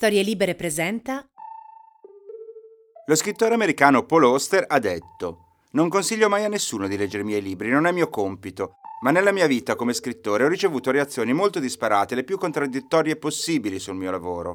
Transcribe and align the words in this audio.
Storie 0.00 0.22
Libere 0.22 0.54
presenta. 0.54 1.28
Lo 3.04 3.14
scrittore 3.16 3.54
americano 3.54 4.04
Paul 4.04 4.26
Auster 4.26 4.64
ha 4.68 4.78
detto: 4.78 5.46
Non 5.72 5.88
consiglio 5.88 6.28
mai 6.28 6.44
a 6.44 6.48
nessuno 6.48 6.86
di 6.86 6.96
leggere 6.96 7.24
i 7.24 7.26
miei 7.26 7.42
libri, 7.42 7.68
non 7.70 7.84
è 7.84 7.90
mio 7.90 8.08
compito. 8.08 8.74
Ma 9.00 9.10
nella 9.10 9.32
mia 9.32 9.48
vita 9.48 9.74
come 9.74 9.92
scrittore 9.92 10.44
ho 10.44 10.48
ricevuto 10.48 10.92
reazioni 10.92 11.32
molto 11.32 11.58
disparate, 11.58 12.14
le 12.14 12.22
più 12.22 12.38
contraddittorie 12.38 13.16
possibili 13.16 13.80
sul 13.80 13.96
mio 13.96 14.12
lavoro. 14.12 14.54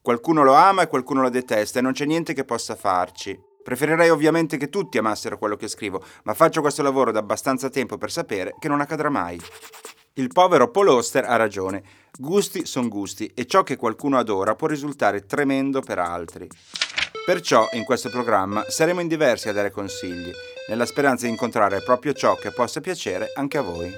Qualcuno 0.00 0.42
lo 0.42 0.54
ama 0.54 0.80
e 0.80 0.88
qualcuno 0.88 1.20
lo 1.20 1.28
detesta 1.28 1.80
e 1.80 1.82
non 1.82 1.92
c'è 1.92 2.06
niente 2.06 2.32
che 2.32 2.46
possa 2.46 2.74
farci. 2.74 3.38
Preferirei 3.62 4.08
ovviamente 4.08 4.56
che 4.56 4.70
tutti 4.70 4.96
amassero 4.96 5.36
quello 5.36 5.56
che 5.56 5.68
scrivo, 5.68 6.02
ma 6.22 6.32
faccio 6.32 6.62
questo 6.62 6.82
lavoro 6.82 7.12
da 7.12 7.18
abbastanza 7.18 7.68
tempo 7.68 7.98
per 7.98 8.10
sapere 8.10 8.54
che 8.58 8.68
non 8.68 8.80
accadrà 8.80 9.10
mai. 9.10 9.38
Il 10.14 10.28
povero 10.28 10.70
Paul 10.70 10.88
Auster 10.88 11.24
ha 11.26 11.36
ragione. 11.36 11.82
Gusti 12.20 12.66
sono 12.66 12.88
gusti 12.88 13.30
e 13.32 13.46
ciò 13.46 13.62
che 13.62 13.76
qualcuno 13.76 14.18
adora 14.18 14.56
può 14.56 14.66
risultare 14.66 15.24
tremendo 15.24 15.80
per 15.80 16.00
altri. 16.00 16.48
Perciò 17.24 17.68
in 17.74 17.84
questo 17.84 18.10
programma 18.10 18.64
saremo 18.66 18.98
in 18.98 19.06
diversi 19.06 19.48
a 19.48 19.52
dare 19.52 19.70
consigli, 19.70 20.32
nella 20.68 20.84
speranza 20.84 21.26
di 21.26 21.30
incontrare 21.30 21.80
proprio 21.80 22.12
ciò 22.14 22.34
che 22.34 22.50
possa 22.50 22.80
piacere 22.80 23.30
anche 23.36 23.58
a 23.58 23.62
voi. 23.62 23.92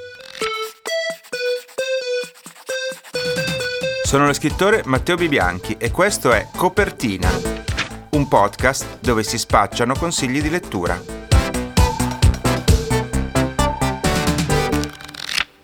Sono 4.03 4.27
lo 4.27 4.35
scrittore 4.35 4.83
Matteo 4.85 5.17
Bibianchi 5.17 5.77
e 5.79 5.91
questo 5.91 6.31
è 6.31 6.47
Copertina, 6.55 7.31
un 8.11 8.29
podcast 8.29 8.99
dove 9.01 9.23
si 9.23 9.39
spacciano 9.39 9.95
consigli 9.95 10.43
di 10.43 10.51
lettura. 10.51 11.30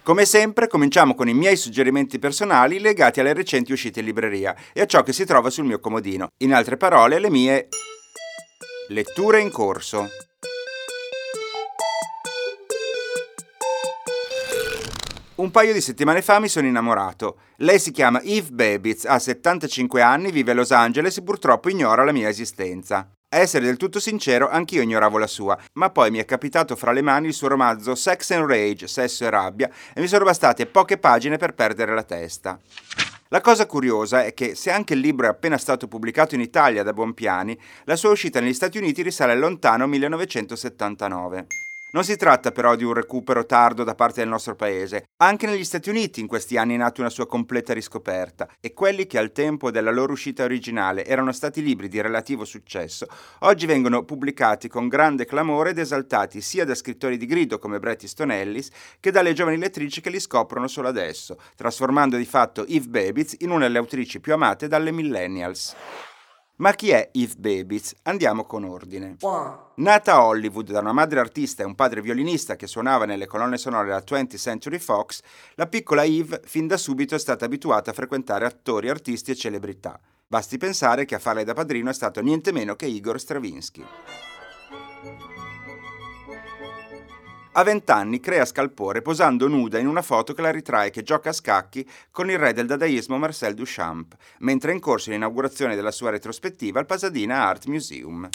Come 0.07 0.25
sempre 0.25 0.69
cominciamo 0.69 1.17
con 1.17 1.29
i 1.29 1.35
miei 1.35 1.57
suggerimenti 1.57 2.21
personali 2.21 2.79
legati 2.79 3.19
alle 3.19 3.33
recenti 3.33 3.73
uscite 3.73 3.99
in 3.99 4.07
libreria 4.07 4.55
e 4.73 4.81
a 4.81 4.87
ciò 4.87 5.03
che 5.03 5.13
si 5.13 5.25
trova 5.25 5.51
sul 5.51 5.65
mio 5.65 5.81
comodino. 5.81 6.31
In 6.45 6.55
altre 6.55 6.77
parole, 6.77 7.19
le 7.19 7.29
mie 7.29 7.67
letture 8.91 9.41
in 9.41 9.51
corso. 9.51 10.07
Un 15.35 15.51
paio 15.51 15.73
di 15.73 15.81
settimane 15.81 16.23
fa 16.23 16.39
mi 16.39 16.47
sono 16.47 16.69
innamorato. 16.69 17.41
Lei 17.57 17.81
si 17.81 17.91
chiama 17.91 18.23
Eve 18.23 18.53
Babitz, 18.53 19.07
ha 19.07 19.19
75 19.19 20.03
anni, 20.03 20.31
vive 20.31 20.53
a 20.53 20.55
Los 20.55 20.71
Angeles 20.71 21.17
e 21.17 21.25
purtroppo 21.25 21.69
ignora 21.69 22.05
la 22.05 22.13
mia 22.13 22.29
esistenza. 22.29 23.11
A 23.29 23.39
essere 23.39 23.65
del 23.65 23.77
tutto 23.77 23.99
sincero, 23.99 24.49
anch'io 24.49 24.83
ignoravo 24.83 25.19
la 25.19 25.27
sua, 25.27 25.59
ma 25.73 25.91
poi 25.91 26.13
mi 26.13 26.19
è 26.19 26.25
capitato 26.25 26.77
fra 26.77 26.93
le 26.93 27.03
mani 27.03 27.27
il 27.27 27.35
suo 27.35 27.49
romanzo 27.49 27.97
Sex 27.97 28.31
and 28.31 28.49
Rage, 28.49 28.87
Sesso 28.87 29.25
e 29.25 29.31
Rabbia, 29.31 29.69
e 29.93 30.01
mi 30.01 30.07
sono 30.07 30.25
bastate 30.25 30.67
poche 30.67 30.97
pagine 30.97 31.37
per 31.37 31.53
perdere 31.53 31.93
la 31.93 32.05
testa. 32.05 32.57
La 33.31 33.41
cosa 33.41 33.67
curiosa 33.67 34.23
è 34.25 34.33
che, 34.33 34.55
se 34.55 34.71
anche 34.71 34.95
il 34.95 35.01
libro 35.01 35.27
è 35.27 35.31
appena 35.31 35.59
stato 35.59 35.89
pubblicato 35.89 36.37
in 36.37 36.41
Italia 36.41 36.85
da 36.85 36.93
Buonpiani, 36.93 37.59
la 37.85 37.97
sua 37.97 38.11
uscita 38.11 38.39
negli 38.39 38.55
Stati 38.55 38.79
Uniti 38.79 39.03
risale 39.03 39.33
al 39.33 39.41
lontano 39.41 39.89
1979. 39.89 41.66
Non 41.97 42.05
si 42.05 42.17
tratta 42.17 42.53
però 42.53 42.77
di 42.77 42.85
un 42.85 42.93
recupero 42.93 43.47
tardo 43.47 43.83
da 43.83 43.95
parte 43.95 44.21
del 44.21 44.29
nostro 44.29 44.55
paese. 44.55 45.07
Anche 45.23 45.47
negli 45.47 45.65
Stati 45.65 45.89
Uniti 45.89 46.21
in 46.21 46.27
questi 46.27 46.59
anni 46.59 46.75
è 46.75 46.77
nata 46.77 47.01
una 47.01 47.09
sua 47.09 47.27
completa 47.27 47.73
riscoperta 47.73 48.47
e 48.61 48.75
quelli 48.75 49.07
che 49.07 49.17
al 49.17 49.33
tempo 49.33 49.71
della 49.71 49.91
loro 49.91 50.13
uscita 50.13 50.45
originale 50.45 51.07
erano 51.07 51.33
stati 51.33 51.63
libri 51.63 51.89
di 51.89 51.99
relativo 52.03 52.45
successo, 52.45 53.07
oggi 53.39 53.65
vengono 53.65 54.05
pubblicati 54.05 54.69
con 54.69 54.89
grande 54.89 55.25
clamore 55.25 55.71
ed 55.71 55.79
esaltati 55.79 56.43
sia 56.43 56.67
da 56.67 56.75
scrittori 56.75 57.17
di 57.17 57.25
grido 57.25 57.59
come 57.59 57.79
Bret 57.79 58.03
Easton 58.03 58.31
Ellis 58.31 58.69
che 59.01 59.11
dalle 59.11 59.33
giovani 59.33 59.57
lettrici 59.57 60.03
che 60.03 60.11
li 60.11 60.21
scoprono 60.21 60.69
solo 60.69 60.89
adesso, 60.89 61.39
trasformando 61.57 62.19
di 62.19 62.27
fatto 62.27 62.67
Eve 62.67 62.89
Babitz 62.89 63.37
in 63.39 63.49
una 63.49 63.65
delle 63.65 63.79
autrici 63.79 64.21
più 64.21 64.35
amate 64.35 64.69
dalle 64.69 64.93
millennials. 64.93 65.75
Ma 66.57 66.73
chi 66.73 66.89
è 66.89 67.11
Eve 67.13 67.35
Babitz? 67.37 67.95
Andiamo 68.05 68.45
con 68.45 68.65
ordine. 68.65 69.17
Nata 69.75 70.15
a 70.15 70.25
Hollywood 70.25 70.71
da 70.71 70.81
una 70.81 70.93
madre 70.93 71.21
artista 71.21 71.63
e 71.63 71.67
un 71.67 71.75
padre 71.75 72.01
violinista 72.01 72.57
che 72.57 72.67
suonava 72.67 73.05
nelle 73.05 73.27
colonne 73.27 73.59
sonore 73.59 73.89
della 73.89 74.03
20th 74.03 74.39
Century 74.39 74.79
Fox, 74.79 75.21
la 75.57 75.67
piccola 75.67 76.05
Eve 76.05 76.41
fin 76.45 76.67
da 76.67 76.79
subito 76.79 77.15
è 77.15 77.19
stata 77.19 77.45
abituata 77.45 77.91
a 77.91 77.95
frequentare 77.95 78.47
attori, 78.47 78.89
artisti 78.89 79.33
e 79.33 79.37
celebrità. 79.37 80.01
Basti 80.27 80.57
pensare 80.57 81.05
che 81.05 81.15
a 81.15 81.19
farle 81.19 81.45
da 81.45 81.53
padrino 81.53 81.91
è 81.91 81.95
stato 81.95 82.23
niente 82.23 82.53
meno 82.53 82.75
che 82.75 82.87
Igor 82.87 83.21
Stravinsky. 83.21 83.85
A 87.59 87.63
vent'anni 87.63 88.21
crea 88.21 88.45
scalpore 88.45 89.01
posando 89.01 89.49
nuda 89.49 89.79
in 89.79 89.87
una 89.87 90.03
foto 90.03 90.35
che 90.35 90.43
la 90.43 90.51
ritrae 90.51 90.91
che 90.91 91.03
gioca 91.03 91.31
a 91.31 91.33
scacchi 91.33 91.89
con 92.11 92.29
il 92.29 92.39
re 92.39 92.53
del 92.53 92.67
dadaismo 92.67 93.17
Marcel 93.17 93.55
Duchamp, 93.55 94.15
mentre 94.41 94.73
è 94.73 94.75
in 94.75 94.81
corso 94.81 95.09
l'inaugurazione 95.09 95.75
della 95.75 95.91
sua 95.91 96.11
retrospettiva 96.11 96.81
al 96.81 96.85
Pasadena 96.85 97.47
Art 97.47 97.65
Museum. 97.65 98.29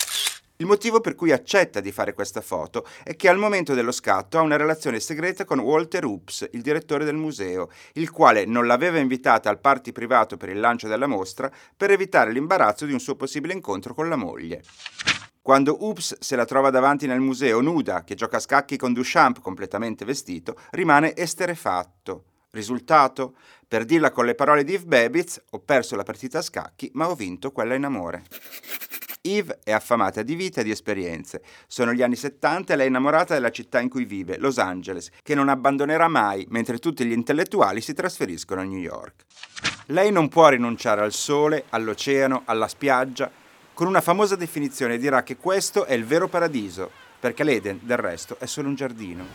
Il 0.55 0.65
motivo 0.65 1.01
per 1.01 1.13
cui 1.13 1.31
accetta 1.31 1.81
di 1.81 1.91
fare 1.91 2.13
questa 2.13 2.41
foto 2.41 2.83
è 3.03 3.15
che 3.15 3.29
al 3.29 3.37
momento 3.37 3.75
dello 3.75 3.91
scatto 3.91 4.39
ha 4.39 4.41
una 4.41 4.57
relazione 4.57 4.99
segreta 4.99 5.45
con 5.45 5.59
Walter 5.59 6.03
Oops, 6.03 6.49
il 6.53 6.63
direttore 6.63 7.05
del 7.05 7.15
museo, 7.15 7.69
il 7.93 8.09
quale 8.09 8.45
non 8.45 8.65
l'aveva 8.65 8.97
invitata 8.97 9.51
al 9.51 9.59
party 9.59 9.91
privato 9.91 10.35
per 10.35 10.49
il 10.49 10.59
lancio 10.59 10.87
della 10.87 11.05
mostra 11.05 11.51
per 11.77 11.91
evitare 11.91 12.31
l'imbarazzo 12.31 12.87
di 12.87 12.93
un 12.93 12.99
suo 12.99 13.15
possibile 13.15 13.53
incontro 13.53 13.93
con 13.93 14.09
la 14.09 14.15
moglie. 14.15 14.63
Quando 15.44 15.75
Oops 15.84 16.18
se 16.19 16.35
la 16.35 16.46
trova 16.46 16.69
davanti 16.69 17.07
nel 17.07 17.19
museo 17.19 17.62
nuda, 17.62 18.03
che 18.03 18.13
gioca 18.13 18.38
a 18.38 18.40
scacchi 18.40 18.78
con 18.78 18.94
Duchamp 18.94 19.41
completamente 19.41 20.06
vestito, 20.06 20.56
rimane 20.69 21.16
esterefatto. 21.16 22.25
Risultato? 22.52 23.34
Per 23.68 23.85
dirla 23.85 24.12
con 24.12 24.25
le 24.25 24.35
parole 24.35 24.63
di 24.63 24.75
Eve 24.75 24.85
Babitz, 24.85 25.41
ho 25.50 25.59
perso 25.59 25.96
la 25.96 26.03
partita 26.03 26.38
a 26.38 26.44
scacchi, 26.44 26.91
ma 26.94 27.09
ho 27.09 27.16
vinto 27.16 27.52
quella 27.52 27.74
in 27.74 27.85
amore. 27.85 28.24
Eve 29.22 29.59
è 29.63 29.72
affamata 29.72 30.22
di 30.22 30.35
vita 30.35 30.62
e 30.62 30.63
di 30.63 30.69
esperienze. 30.69 31.41
Sono 31.66 31.91
gli 31.91 32.03
anni 32.03 32.16
70 32.16 32.73
e 32.73 32.75
lei 32.75 32.85
è 32.85 32.90
innamorata 32.90 33.34
della 33.34 33.50
città 33.50 33.79
in 33.79 33.90
cui 33.90 34.06
vive, 34.06 34.38
Los 34.38 34.59
Angeles, 34.59 35.09
che 35.23 35.34
non 35.34 35.50
abbandonerà 35.50 36.08
mai, 36.08 36.46
mentre 36.50 36.78
tutti 36.78 37.03
gli 37.03 37.13
intellettuali 37.13 37.81
si 37.81 37.94
trasferiscono 37.94 38.62
a 38.62 38.66
New 38.66 38.79
York. 38.79 39.25
Lei 39.88 40.12
non 40.12 40.29
può 40.29 40.50
rinunciare 40.50 41.02
al 41.02 41.13
sole, 41.13 41.66
all'oceano, 41.69 42.44
alla 42.46 42.68
spiaggia, 42.68 43.31
con 43.81 43.89
una 43.89 44.01
famosa 44.01 44.35
definizione 44.35 44.99
dirà 44.99 45.23
che 45.23 45.37
questo 45.37 45.85
è 45.85 45.95
il 45.95 46.05
vero 46.05 46.27
paradiso, 46.27 46.91
perché 47.19 47.43
l'Eden, 47.43 47.79
del 47.81 47.97
resto, 47.97 48.35
è 48.37 48.45
solo 48.45 48.67
un 48.67 48.75
giardino. 48.75 49.25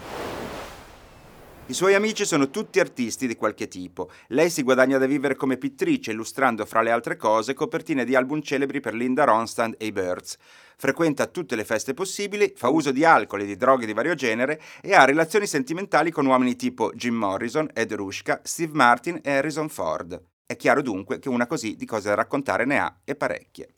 I 1.66 1.74
suoi 1.74 1.94
amici 1.94 2.24
sono 2.24 2.48
tutti 2.48 2.78
artisti 2.78 3.26
di 3.26 3.34
qualche 3.34 3.66
tipo. 3.66 4.08
Lei 4.28 4.48
si 4.48 4.62
guadagna 4.62 4.98
da 4.98 5.06
vivere 5.06 5.34
come 5.34 5.56
pittrice, 5.56 6.12
illustrando 6.12 6.64
fra 6.64 6.80
le 6.80 6.92
altre 6.92 7.16
cose 7.16 7.54
copertine 7.54 8.04
di 8.04 8.14
album 8.14 8.40
celebri 8.40 8.78
per 8.78 8.94
Linda 8.94 9.24
Ronstadt 9.24 9.74
e 9.78 9.86
i 9.86 9.90
Birds. 9.90 10.36
Frequenta 10.76 11.26
tutte 11.26 11.56
le 11.56 11.64
feste 11.64 11.92
possibili, 11.92 12.52
fa 12.54 12.68
uso 12.68 12.92
di 12.92 13.04
alcol 13.04 13.40
e 13.40 13.46
di 13.46 13.56
droghe 13.56 13.84
di 13.84 13.94
vario 13.94 14.14
genere 14.14 14.60
e 14.80 14.94
ha 14.94 15.04
relazioni 15.04 15.48
sentimentali 15.48 16.12
con 16.12 16.24
uomini 16.24 16.54
tipo 16.54 16.92
Jim 16.92 17.16
Morrison, 17.16 17.68
Ed 17.74 17.92
Rushka, 17.94 18.42
Steve 18.44 18.74
Martin 18.74 19.18
e 19.24 19.32
Harrison 19.32 19.68
Ford. 19.68 20.22
È 20.46 20.54
chiaro 20.54 20.82
dunque 20.82 21.18
che 21.18 21.28
una 21.28 21.48
così 21.48 21.74
di 21.74 21.84
cose 21.84 22.10
da 22.10 22.14
raccontare 22.14 22.64
ne 22.64 22.78
ha 22.78 22.96
e 23.02 23.16
parecchie. 23.16 23.70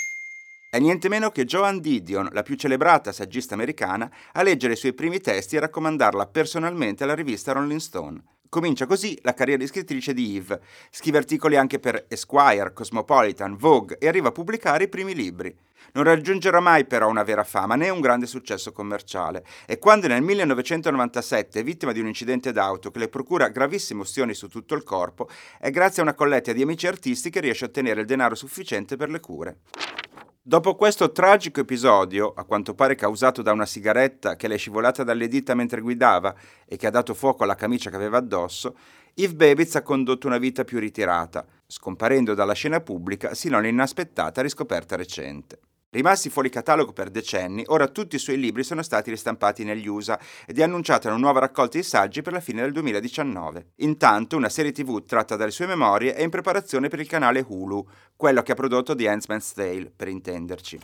È 0.70 0.78
niente 0.78 1.08
meno 1.08 1.30
che 1.30 1.46
Joan 1.46 1.80
Didion, 1.80 2.28
la 2.32 2.42
più 2.42 2.54
celebrata 2.54 3.10
saggista 3.10 3.54
americana, 3.54 4.10
a 4.32 4.42
leggere 4.42 4.74
i 4.74 4.76
suoi 4.76 4.92
primi 4.92 5.18
testi 5.18 5.56
e 5.56 5.60
raccomandarla 5.60 6.26
personalmente 6.26 7.04
alla 7.04 7.14
rivista 7.14 7.52
Rolling 7.52 7.80
Stone. 7.80 8.22
Comincia 8.50 8.84
così 8.84 9.18
la 9.22 9.32
carriera 9.32 9.62
di 9.62 9.66
scrittrice 9.66 10.12
di 10.12 10.36
Eve. 10.36 10.60
Scrive 10.90 11.16
articoli 11.16 11.56
anche 11.56 11.78
per 11.78 12.04
Esquire, 12.08 12.74
Cosmopolitan, 12.74 13.56
Vogue 13.56 13.96
e 13.98 14.08
arriva 14.08 14.28
a 14.28 14.32
pubblicare 14.32 14.84
i 14.84 14.88
primi 14.88 15.14
libri. 15.14 15.56
Non 15.92 16.04
raggiungerà 16.04 16.60
mai 16.60 16.84
però 16.84 17.08
una 17.08 17.22
vera 17.22 17.44
fama 17.44 17.74
né 17.74 17.88
un 17.88 18.00
grande 18.00 18.26
successo 18.26 18.70
commerciale 18.70 19.46
e 19.64 19.78
quando 19.78 20.06
nel 20.06 20.20
1997 20.20 21.60
è 21.60 21.64
vittima 21.64 21.92
di 21.92 22.00
un 22.00 22.08
incidente 22.08 22.52
d'auto 22.52 22.90
che 22.90 22.98
le 22.98 23.08
procura 23.08 23.48
gravissime 23.48 24.02
ustioni 24.02 24.34
su 24.34 24.48
tutto 24.48 24.74
il 24.74 24.82
corpo, 24.82 25.30
è 25.58 25.70
grazie 25.70 26.02
a 26.02 26.04
una 26.04 26.14
colletta 26.14 26.52
di 26.52 26.60
amici 26.60 26.86
artisti 26.86 27.30
che 27.30 27.40
riesce 27.40 27.64
a 27.64 27.68
ottenere 27.68 28.00
il 28.00 28.06
denaro 28.06 28.34
sufficiente 28.34 28.96
per 28.96 29.08
le 29.08 29.20
cure. 29.20 29.60
Dopo 30.48 30.76
questo 30.76 31.12
tragico 31.12 31.60
episodio, 31.60 32.32
a 32.34 32.44
quanto 32.44 32.72
pare 32.72 32.94
causato 32.94 33.42
da 33.42 33.52
una 33.52 33.66
sigaretta 33.66 34.34
che 34.34 34.48
le 34.48 34.54
è 34.54 34.56
scivolata 34.56 35.04
dalle 35.04 35.28
dita 35.28 35.54
mentre 35.54 35.82
guidava 35.82 36.34
e 36.64 36.78
che 36.78 36.86
ha 36.86 36.90
dato 36.90 37.12
fuoco 37.12 37.42
alla 37.42 37.54
camicia 37.54 37.90
che 37.90 37.96
aveva 37.96 38.16
addosso, 38.16 38.74
Eve 39.12 39.34
Babitz 39.34 39.74
ha 39.74 39.82
condotto 39.82 40.26
una 40.26 40.38
vita 40.38 40.64
più 40.64 40.78
ritirata, 40.78 41.44
scomparendo 41.66 42.32
dalla 42.32 42.54
scena 42.54 42.80
pubblica 42.80 43.34
sino 43.34 43.58
all'inaspettata 43.58 44.40
riscoperta 44.40 44.96
recente. 44.96 45.58
Rimasti 45.90 46.28
fuori 46.28 46.50
catalogo 46.50 46.92
per 46.92 47.08
decenni, 47.08 47.64
ora 47.68 47.88
tutti 47.88 48.16
i 48.16 48.18
suoi 48.18 48.38
libri 48.38 48.62
sono 48.62 48.82
stati 48.82 49.08
ristampati 49.08 49.64
negli 49.64 49.86
USA 49.86 50.20
ed 50.46 50.58
è 50.58 50.62
annunciata 50.62 51.08
una 51.08 51.16
nuova 51.16 51.40
raccolta 51.40 51.78
di 51.78 51.82
saggi 51.82 52.20
per 52.20 52.34
la 52.34 52.40
fine 52.40 52.60
del 52.60 52.72
2019. 52.72 53.68
Intanto 53.76 54.36
una 54.36 54.50
serie 54.50 54.70
tv 54.70 55.02
tratta 55.06 55.34
dalle 55.34 55.50
sue 55.50 55.64
memorie 55.64 56.12
è 56.12 56.22
in 56.22 56.28
preparazione 56.28 56.88
per 56.88 57.00
il 57.00 57.08
canale 57.08 57.42
Hulu, 57.46 57.88
quello 58.16 58.42
che 58.42 58.52
ha 58.52 58.54
prodotto 58.54 58.94
The 58.94 59.08
Handmaid's 59.08 59.54
Tale, 59.54 59.90
per 59.96 60.08
intenderci. 60.08 60.78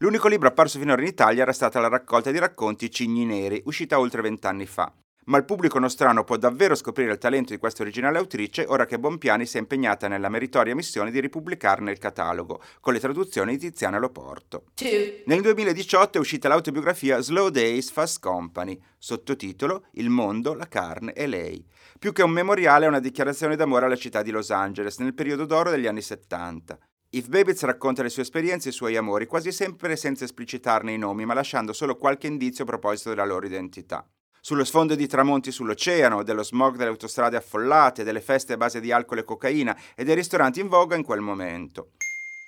L'unico 0.00 0.28
libro 0.28 0.48
apparso 0.48 0.78
finora 0.78 1.00
in 1.00 1.08
Italia 1.08 1.40
era 1.40 1.54
stata 1.54 1.80
la 1.80 1.88
raccolta 1.88 2.30
di 2.30 2.38
racconti 2.38 2.90
Cigni 2.90 3.24
Neri, 3.24 3.62
uscita 3.64 3.98
oltre 3.98 4.20
vent'anni 4.20 4.66
fa. 4.66 4.92
Ma 5.26 5.38
il 5.38 5.44
pubblico 5.44 5.78
nostrano 5.78 6.24
può 6.24 6.36
davvero 6.36 6.74
scoprire 6.74 7.12
il 7.12 7.18
talento 7.18 7.52
di 7.52 7.58
questa 7.58 7.82
originale 7.82 8.18
autrice 8.18 8.64
ora 8.68 8.86
che 8.86 8.98
Bompiani 8.98 9.46
si 9.46 9.56
è 9.56 9.60
impegnata 9.60 10.08
nella 10.08 10.28
meritoria 10.28 10.74
missione 10.74 11.10
di 11.10 11.20
ripubblicarne 11.20 11.90
il 11.90 11.98
catalogo, 11.98 12.60
con 12.80 12.92
le 12.92 13.00
traduzioni 13.00 13.52
di 13.52 13.70
Tiziana 13.70 13.98
Loporto. 13.98 14.64
Two. 14.74 15.22
Nel 15.26 15.40
2018 15.42 16.18
è 16.18 16.20
uscita 16.20 16.48
l'autobiografia 16.48 17.20
Slow 17.20 17.48
Days 17.48 17.90
Fast 17.90 18.20
Company, 18.20 18.80
sottotitolo 18.98 19.86
Il 19.92 20.10
mondo, 20.10 20.54
la 20.54 20.68
carne 20.68 21.12
e 21.12 21.26
lei. 21.26 21.64
Più 21.98 22.12
che 22.12 22.22
un 22.22 22.30
memoriale 22.30 22.84
è 22.84 22.88
una 22.88 23.00
dichiarazione 23.00 23.56
d'amore 23.56 23.86
alla 23.86 23.96
città 23.96 24.22
di 24.22 24.30
Los 24.30 24.50
Angeles 24.50 24.98
nel 24.98 25.14
periodo 25.14 25.44
d'oro 25.44 25.70
degli 25.70 25.86
anni 25.86 26.02
70. 26.02 26.78
Yves 27.10 27.28
Babitz 27.28 27.62
racconta 27.62 28.02
le 28.02 28.10
sue 28.10 28.22
esperienze 28.22 28.68
e 28.68 28.70
i 28.70 28.74
suoi 28.74 28.96
amori, 28.96 29.26
quasi 29.26 29.50
sempre 29.50 29.96
senza 29.96 30.24
esplicitarne 30.24 30.92
i 30.92 30.98
nomi, 30.98 31.24
ma 31.24 31.34
lasciando 31.34 31.72
solo 31.72 31.96
qualche 31.96 32.26
indizio 32.26 32.64
a 32.64 32.66
proposito 32.66 33.10
della 33.10 33.24
loro 33.24 33.46
identità. 33.46 34.06
Sullo 34.46 34.62
sfondo 34.62 34.94
di 34.94 35.08
tramonti 35.08 35.50
sull'oceano, 35.50 36.22
dello 36.22 36.44
smog 36.44 36.76
delle 36.76 36.90
autostrade 36.90 37.36
affollate, 37.36 38.04
delle 38.04 38.20
feste 38.20 38.52
a 38.52 38.56
base 38.56 38.78
di 38.78 38.92
alcol 38.92 39.18
e 39.18 39.24
cocaina 39.24 39.76
e 39.96 40.04
dei 40.04 40.14
ristoranti 40.14 40.60
in 40.60 40.68
voga 40.68 40.94
in 40.94 41.02
quel 41.02 41.18
momento. 41.18 41.94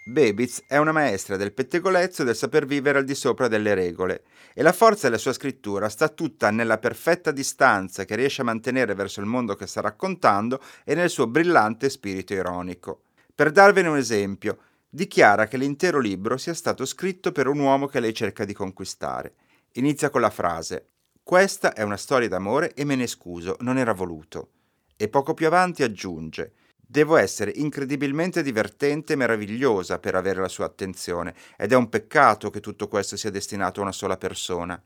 Babitz 0.04 0.62
è 0.68 0.76
una 0.76 0.92
maestra 0.92 1.36
del 1.36 1.52
pettegolezzo 1.52 2.22
e 2.22 2.24
del 2.24 2.36
saper 2.36 2.66
vivere 2.66 2.98
al 2.98 3.04
di 3.04 3.16
sopra 3.16 3.48
delle 3.48 3.74
regole 3.74 4.22
e 4.54 4.62
la 4.62 4.72
forza 4.72 5.08
della 5.08 5.18
sua 5.18 5.32
scrittura 5.32 5.88
sta 5.88 6.08
tutta 6.08 6.52
nella 6.52 6.78
perfetta 6.78 7.32
distanza 7.32 8.04
che 8.04 8.14
riesce 8.14 8.42
a 8.42 8.44
mantenere 8.44 8.94
verso 8.94 9.18
il 9.18 9.26
mondo 9.26 9.56
che 9.56 9.66
sta 9.66 9.80
raccontando 9.80 10.62
e 10.84 10.94
nel 10.94 11.10
suo 11.10 11.26
brillante 11.26 11.90
spirito 11.90 12.32
ironico. 12.32 13.00
Per 13.34 13.50
darvene 13.50 13.88
un 13.88 13.96
esempio, 13.96 14.58
dichiara 14.88 15.48
che 15.48 15.56
l'intero 15.56 15.98
libro 15.98 16.36
sia 16.36 16.54
stato 16.54 16.84
scritto 16.84 17.32
per 17.32 17.48
un 17.48 17.58
uomo 17.58 17.88
che 17.88 17.98
lei 17.98 18.14
cerca 18.14 18.44
di 18.44 18.52
conquistare. 18.52 19.34
Inizia 19.72 20.10
con 20.10 20.20
la 20.20 20.30
frase 20.30 20.90
questa 21.28 21.74
è 21.74 21.82
una 21.82 21.98
storia 21.98 22.26
d'amore 22.26 22.72
e 22.72 22.86
me 22.86 22.94
ne 22.94 23.06
scuso, 23.06 23.56
non 23.60 23.76
era 23.76 23.92
voluto. 23.92 24.52
E 24.96 25.10
poco 25.10 25.34
più 25.34 25.46
avanti 25.46 25.82
aggiunge 25.82 26.54
Devo 26.90 27.16
essere 27.16 27.52
incredibilmente 27.54 28.42
divertente 28.42 29.12
e 29.12 29.16
meravigliosa 29.16 29.98
per 29.98 30.14
avere 30.14 30.40
la 30.40 30.48
sua 30.48 30.64
attenzione, 30.64 31.34
ed 31.58 31.72
è 31.72 31.76
un 31.76 31.90
peccato 31.90 32.48
che 32.48 32.60
tutto 32.60 32.88
questo 32.88 33.18
sia 33.18 33.28
destinato 33.28 33.80
a 33.80 33.82
una 33.82 33.92
sola 33.92 34.16
persona. 34.16 34.82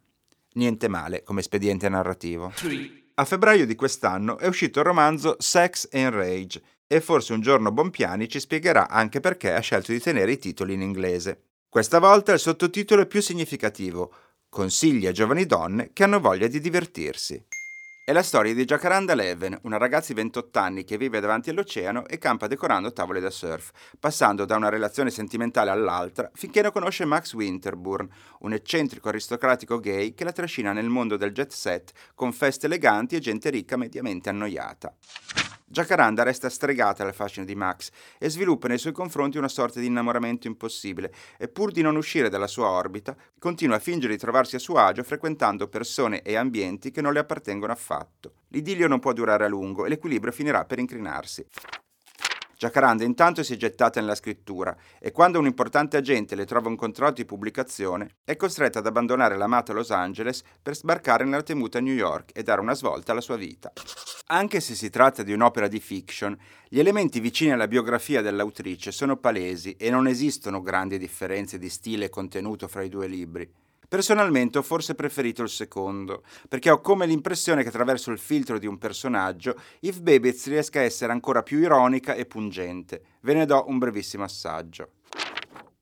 Niente 0.55 0.89
male 0.89 1.23
come 1.23 1.39
espediente 1.39 1.89
narrativo. 1.89 2.53
A 3.15 3.25
febbraio 3.25 3.65
di 3.65 3.77
quest'anno 3.77 4.37
è 4.39 4.49
uscito 4.49 4.81
il 4.81 4.87
romanzo 4.87 5.37
Sex 5.39 5.91
and 5.93 6.12
Rage, 6.12 6.61
e 6.89 7.00
forse 7.00 7.35
un 7.35 7.41
giorno 7.41 7.71
Bompiani 7.71 8.29
ci 8.29 8.41
spiegherà 8.41 8.89
anche 8.89 9.21
perché 9.21 9.55
ha 9.55 9.61
scelto 9.61 9.93
di 9.93 10.00
tenere 10.00 10.33
i 10.33 10.39
titoli 10.39 10.75
in 10.75 10.83
inglese. 10.83 11.44
Questa 11.69 12.00
volta 12.00 12.33
il 12.33 12.41
sottotitolo 12.41 13.03
è 13.03 13.06
più 13.06 13.23
significativo, 13.23 14.12
Consigli 14.52 15.06
a 15.06 15.12
giovani 15.12 15.46
donne 15.46 15.93
che 15.94 16.04
hanno 16.04 16.20
voglia 16.20 16.46
di 16.46 16.60
divertirsi. 16.60 17.43
È 18.04 18.12
la 18.12 18.22
storia 18.22 18.52
di 18.52 18.66
Jacaranda 18.66 19.14
Leven, 19.14 19.58
una 19.62 19.78
ragazza 19.78 20.12
di 20.12 20.20
28 20.20 20.58
anni 20.58 20.84
che 20.84 20.99
vive 20.99 21.20
davanti 21.20 21.49
all'oceano 21.49 22.06
e 22.06 22.19
campa 22.19 22.49
decorando 22.49 22.93
tavole 22.93 23.19
da 23.19 23.31
surf, 23.31 23.70
passando 23.99 24.44
da 24.44 24.56
una 24.56 24.69
relazione 24.69 25.08
sentimentale 25.08 25.70
all'altra 25.70 26.31
finché 26.34 26.60
non 26.60 26.70
conosce 26.70 27.06
Max 27.06 27.32
Winterburn, 27.32 28.06
un 28.40 28.52
eccentrico 28.52 29.08
aristocratico 29.08 29.81
gay 29.81 30.12
che 30.12 30.25
la 30.25 30.32
trascina 30.32 30.75
nel 30.75 30.90
mondo 30.90 31.16
del 31.16 31.32
jet 31.32 31.50
set 31.50 31.93
con 32.14 32.34
feste 32.34 32.66
eleganti 32.66 33.16
e 33.16 33.20
gente 33.20 33.48
ricca 33.48 33.78
mediamente 33.78 34.28
annoiata. 34.28 34.94
Jacaranda 35.72 36.22
resta 36.22 36.50
stregata 36.50 37.02
dal 37.02 37.14
fascino 37.14 37.46
di 37.46 37.54
Max 37.54 37.90
e 38.19 38.28
sviluppa 38.28 38.69
nei 38.69 38.76
suoi 38.76 38.92
confronti 38.92 39.38
una 39.38 39.48
sorta 39.48 39.80
di 39.80 39.86
innamoramento 39.86 40.46
impossibile 40.46 41.10
e 41.38 41.48
pur 41.48 41.72
di 41.72 41.80
non 41.80 41.96
uscire 41.96 42.28
dalla 42.28 42.46
sua 42.46 42.69
orbita, 42.69 43.16
continua 43.38 43.76
a 43.76 43.78
fingere 43.78 44.12
di 44.12 44.19
trovarsi 44.19 44.56
a 44.56 44.58
suo 44.58 44.76
agio 44.76 45.02
frequentando 45.02 45.69
persone 45.69 46.20
e 46.20 46.36
ambienti 46.36 46.90
che 46.90 47.00
non 47.00 47.14
le 47.14 47.20
appartengono 47.20 47.72
affatto. 47.72 48.34
L'idillio 48.48 48.86
non 48.86 49.00
può 49.00 49.14
durare 49.14 49.46
a 49.46 49.48
lungo 49.48 49.86
e 49.86 49.88
l'equilibrio 49.88 50.30
finirà 50.30 50.66
per 50.66 50.78
incrinarsi. 50.78 51.42
Jacaranda 52.62 53.03
intanto 53.03 53.43
si 53.43 53.55
è 53.55 53.56
gettata 53.56 53.99
nella 53.99 54.14
scrittura 54.14 54.76
e 55.00 55.11
quando 55.11 55.41
un 55.41 55.47
importante 55.47 55.97
agente 55.97 56.37
le 56.37 56.44
trova 56.44 56.69
un 56.69 56.76
contratto 56.76 57.14
di 57.14 57.25
pubblicazione 57.25 58.19
è 58.23 58.37
costretta 58.37 58.79
ad 58.79 58.87
abbandonare 58.87 59.37
l'amata 59.37 59.73
Los 59.73 59.91
Angeles 59.91 60.44
per 60.62 60.76
sbarcare 60.76 61.25
nella 61.25 61.43
temuta 61.43 61.81
New 61.81 61.93
York 61.93 62.31
e 62.32 62.44
dare 62.44 62.61
una 62.61 62.75
svolta 62.75 63.11
alla 63.11 63.20
sua 63.20 63.35
vita. 63.35 63.73
Anche 64.26 64.61
se 64.61 64.76
si 64.76 64.91
tratta 64.91 65.25
di 65.25 65.32
un'opera 65.32 65.67
di 65.67 65.81
fiction, 65.81 66.38
gli 66.69 66.79
elementi 66.79 67.19
vicini 67.19 67.50
alla 67.50 67.67
biografia 67.67 68.23
dell'autrice 68.23 68.93
sono 68.93 69.17
palesi 69.17 69.75
e 69.76 69.91
non 69.91 70.06
esistono 70.06 70.62
grandi 70.62 70.99
differenze 70.99 71.58
di 71.58 71.69
stile 71.69 72.05
e 72.05 72.11
contenuto 72.11 72.69
fra 72.69 72.82
i 72.85 72.88
due 72.88 73.08
libri. 73.08 73.62
Personalmente 73.93 74.56
ho 74.56 74.62
forse 74.62 74.94
preferito 74.94 75.43
il 75.43 75.50
secondo, 75.50 76.23
perché 76.49 76.71
ho 76.71 76.81
come 76.81 77.05
l'impressione 77.05 77.62
che 77.62 77.69
attraverso 77.69 78.11
il 78.11 78.17
filtro 78.17 78.59
di 78.59 78.67
un 78.67 78.79
personaggio 78.79 79.55
Yves 79.81 80.00
Babitz 80.00 80.47
riesca 80.47 80.81
a 80.81 80.85
essere 80.85 81.12
ancora 81.12 81.43
più 81.43 81.59
ironica 81.59 82.15
e 82.15 82.25
pungente. 82.25 83.03
Ve 83.21 83.35
ne 83.35 83.44
do 83.44 83.67
un 83.69 83.77
brevissimo 83.77 84.25
assaggio. 84.25 84.93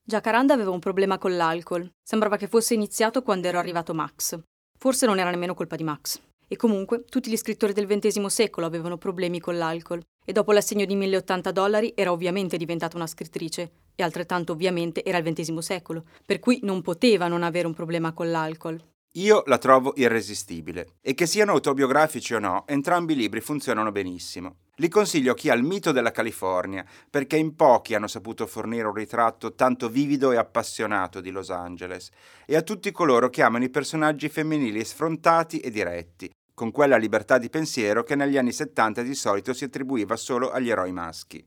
Jacaranda 0.03 0.55
aveva 0.55 0.73
un 0.73 0.81
problema 0.81 1.19
con 1.19 1.37
l'alcol. 1.37 1.89
Sembrava 2.03 2.37
che 2.37 2.49
fosse 2.49 2.75
iniziato 2.75 3.23
quando 3.23 3.47
era 3.47 3.61
arrivato 3.61 3.95
Max. 3.95 4.37
Forse 4.77 5.07
non 5.07 5.21
era 5.21 5.31
nemmeno 5.31 5.55
colpa 5.55 5.77
di 5.77 5.85
Max. 5.85 6.21
E 6.49 6.57
comunque 6.57 7.05
tutti 7.05 7.31
gli 7.31 7.37
scrittori 7.37 7.73
del 7.73 7.87
XX 7.87 8.27
secolo 8.27 8.67
avevano 8.67 8.99
problemi 8.99 9.39
con 9.39 9.57
l'alcol 9.57 10.03
e 10.25 10.33
dopo 10.33 10.51
l'assegno 10.51 10.85
di 10.85 10.97
1080 10.97 11.53
dollari 11.53 11.93
era 11.95 12.11
ovviamente 12.11 12.57
diventata 12.57 12.97
una 12.97 13.07
scrittrice 13.07 13.71
e 14.01 14.05
altrettanto 14.05 14.53
ovviamente 14.53 15.05
era 15.05 15.19
il 15.19 15.25
XX 15.25 15.59
secolo, 15.59 16.05
per 16.25 16.39
cui 16.39 16.61
non 16.63 16.83
poteva 16.83 17.29
non 17.29 17.43
avere 17.43 17.67
un 17.67 17.75
problema 17.75 18.13
con 18.13 18.31
l'alcol. 18.31 18.83
Io 19.15 19.43
la 19.47 19.59
trovo 19.59 19.93
irresistibile 19.97 20.95
e 21.01 21.15
che 21.15 21.27
siano 21.27 21.53
autobiografici 21.53 22.35
o 22.35 22.39
no, 22.39 22.65
entrambi 22.67 23.13
i 23.13 23.17
libri 23.17 23.41
funzionano 23.41 23.91
benissimo. 23.91 24.59
Li 24.77 24.89
consiglio 24.89 25.33
a 25.33 25.35
chi 25.35 25.51
ha 25.51 25.55
il 25.55 25.65
mito 25.65 25.91
della 25.91 26.13
California, 26.13 26.87
perché 27.11 27.37
in 27.37 27.57
pochi 27.57 27.95
hanno 27.95 28.07
saputo 28.07 28.47
fornire 28.47 28.87
un 28.87 28.95
ritratto 28.95 29.55
tanto 29.55 29.89
vivido 29.89 30.31
e 30.33 30.37
appassionato 30.37 31.21
di 31.21 31.31
Los 31.31 31.51
Angeles, 31.51 32.09
e 32.47 32.57
a 32.57 32.63
tutti 32.63 32.93
coloro 32.93 33.29
che 33.29 33.43
amano 33.43 33.65
i 33.65 33.71
personaggi 33.71 34.29
femminili 34.29 34.83
sfrontati 34.85 35.59
e 35.59 35.71
diretti, 35.71 36.31
con 36.55 36.71
quella 36.71 36.97
libertà 36.97 37.37
di 37.37 37.51
pensiero 37.51 38.05
che 38.05 38.15
negli 38.15 38.39
anni 38.39 38.53
70 38.53 39.03
di 39.03 39.15
solito 39.15 39.53
si 39.53 39.65
attribuiva 39.65 40.17
solo 40.17 40.51
agli 40.51 40.71
eroi 40.71 40.93
maschi. 40.93 41.45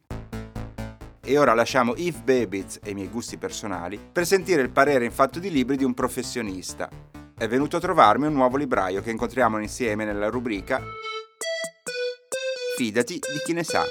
E 1.25 1.37
ora 1.37 1.53
lasciamo 1.53 1.95
Yves 1.95 2.19
Babitz 2.21 2.79
e 2.83 2.89
i 2.89 2.93
miei 2.93 3.07
gusti 3.07 3.37
personali 3.37 3.97
per 3.97 4.25
sentire 4.25 4.61
il 4.61 4.71
parere 4.71 5.05
in 5.05 5.11
fatto 5.11 5.39
di 5.39 5.49
libri 5.49 5.77
di 5.77 5.85
un 5.85 5.93
professionista. 5.93 6.89
È 7.33 7.47
venuto 7.47 7.77
a 7.77 7.79
trovarmi 7.79 8.27
un 8.27 8.33
nuovo 8.33 8.57
libraio 8.57 9.01
che 9.01 9.11
incontriamo 9.11 9.57
insieme 9.59 10.03
nella 10.03 10.27
rubrica 10.27 10.81
Fidati 12.75 13.13
di 13.13 13.39
chi 13.45 13.53
ne 13.53 13.63
sa. 13.63 13.85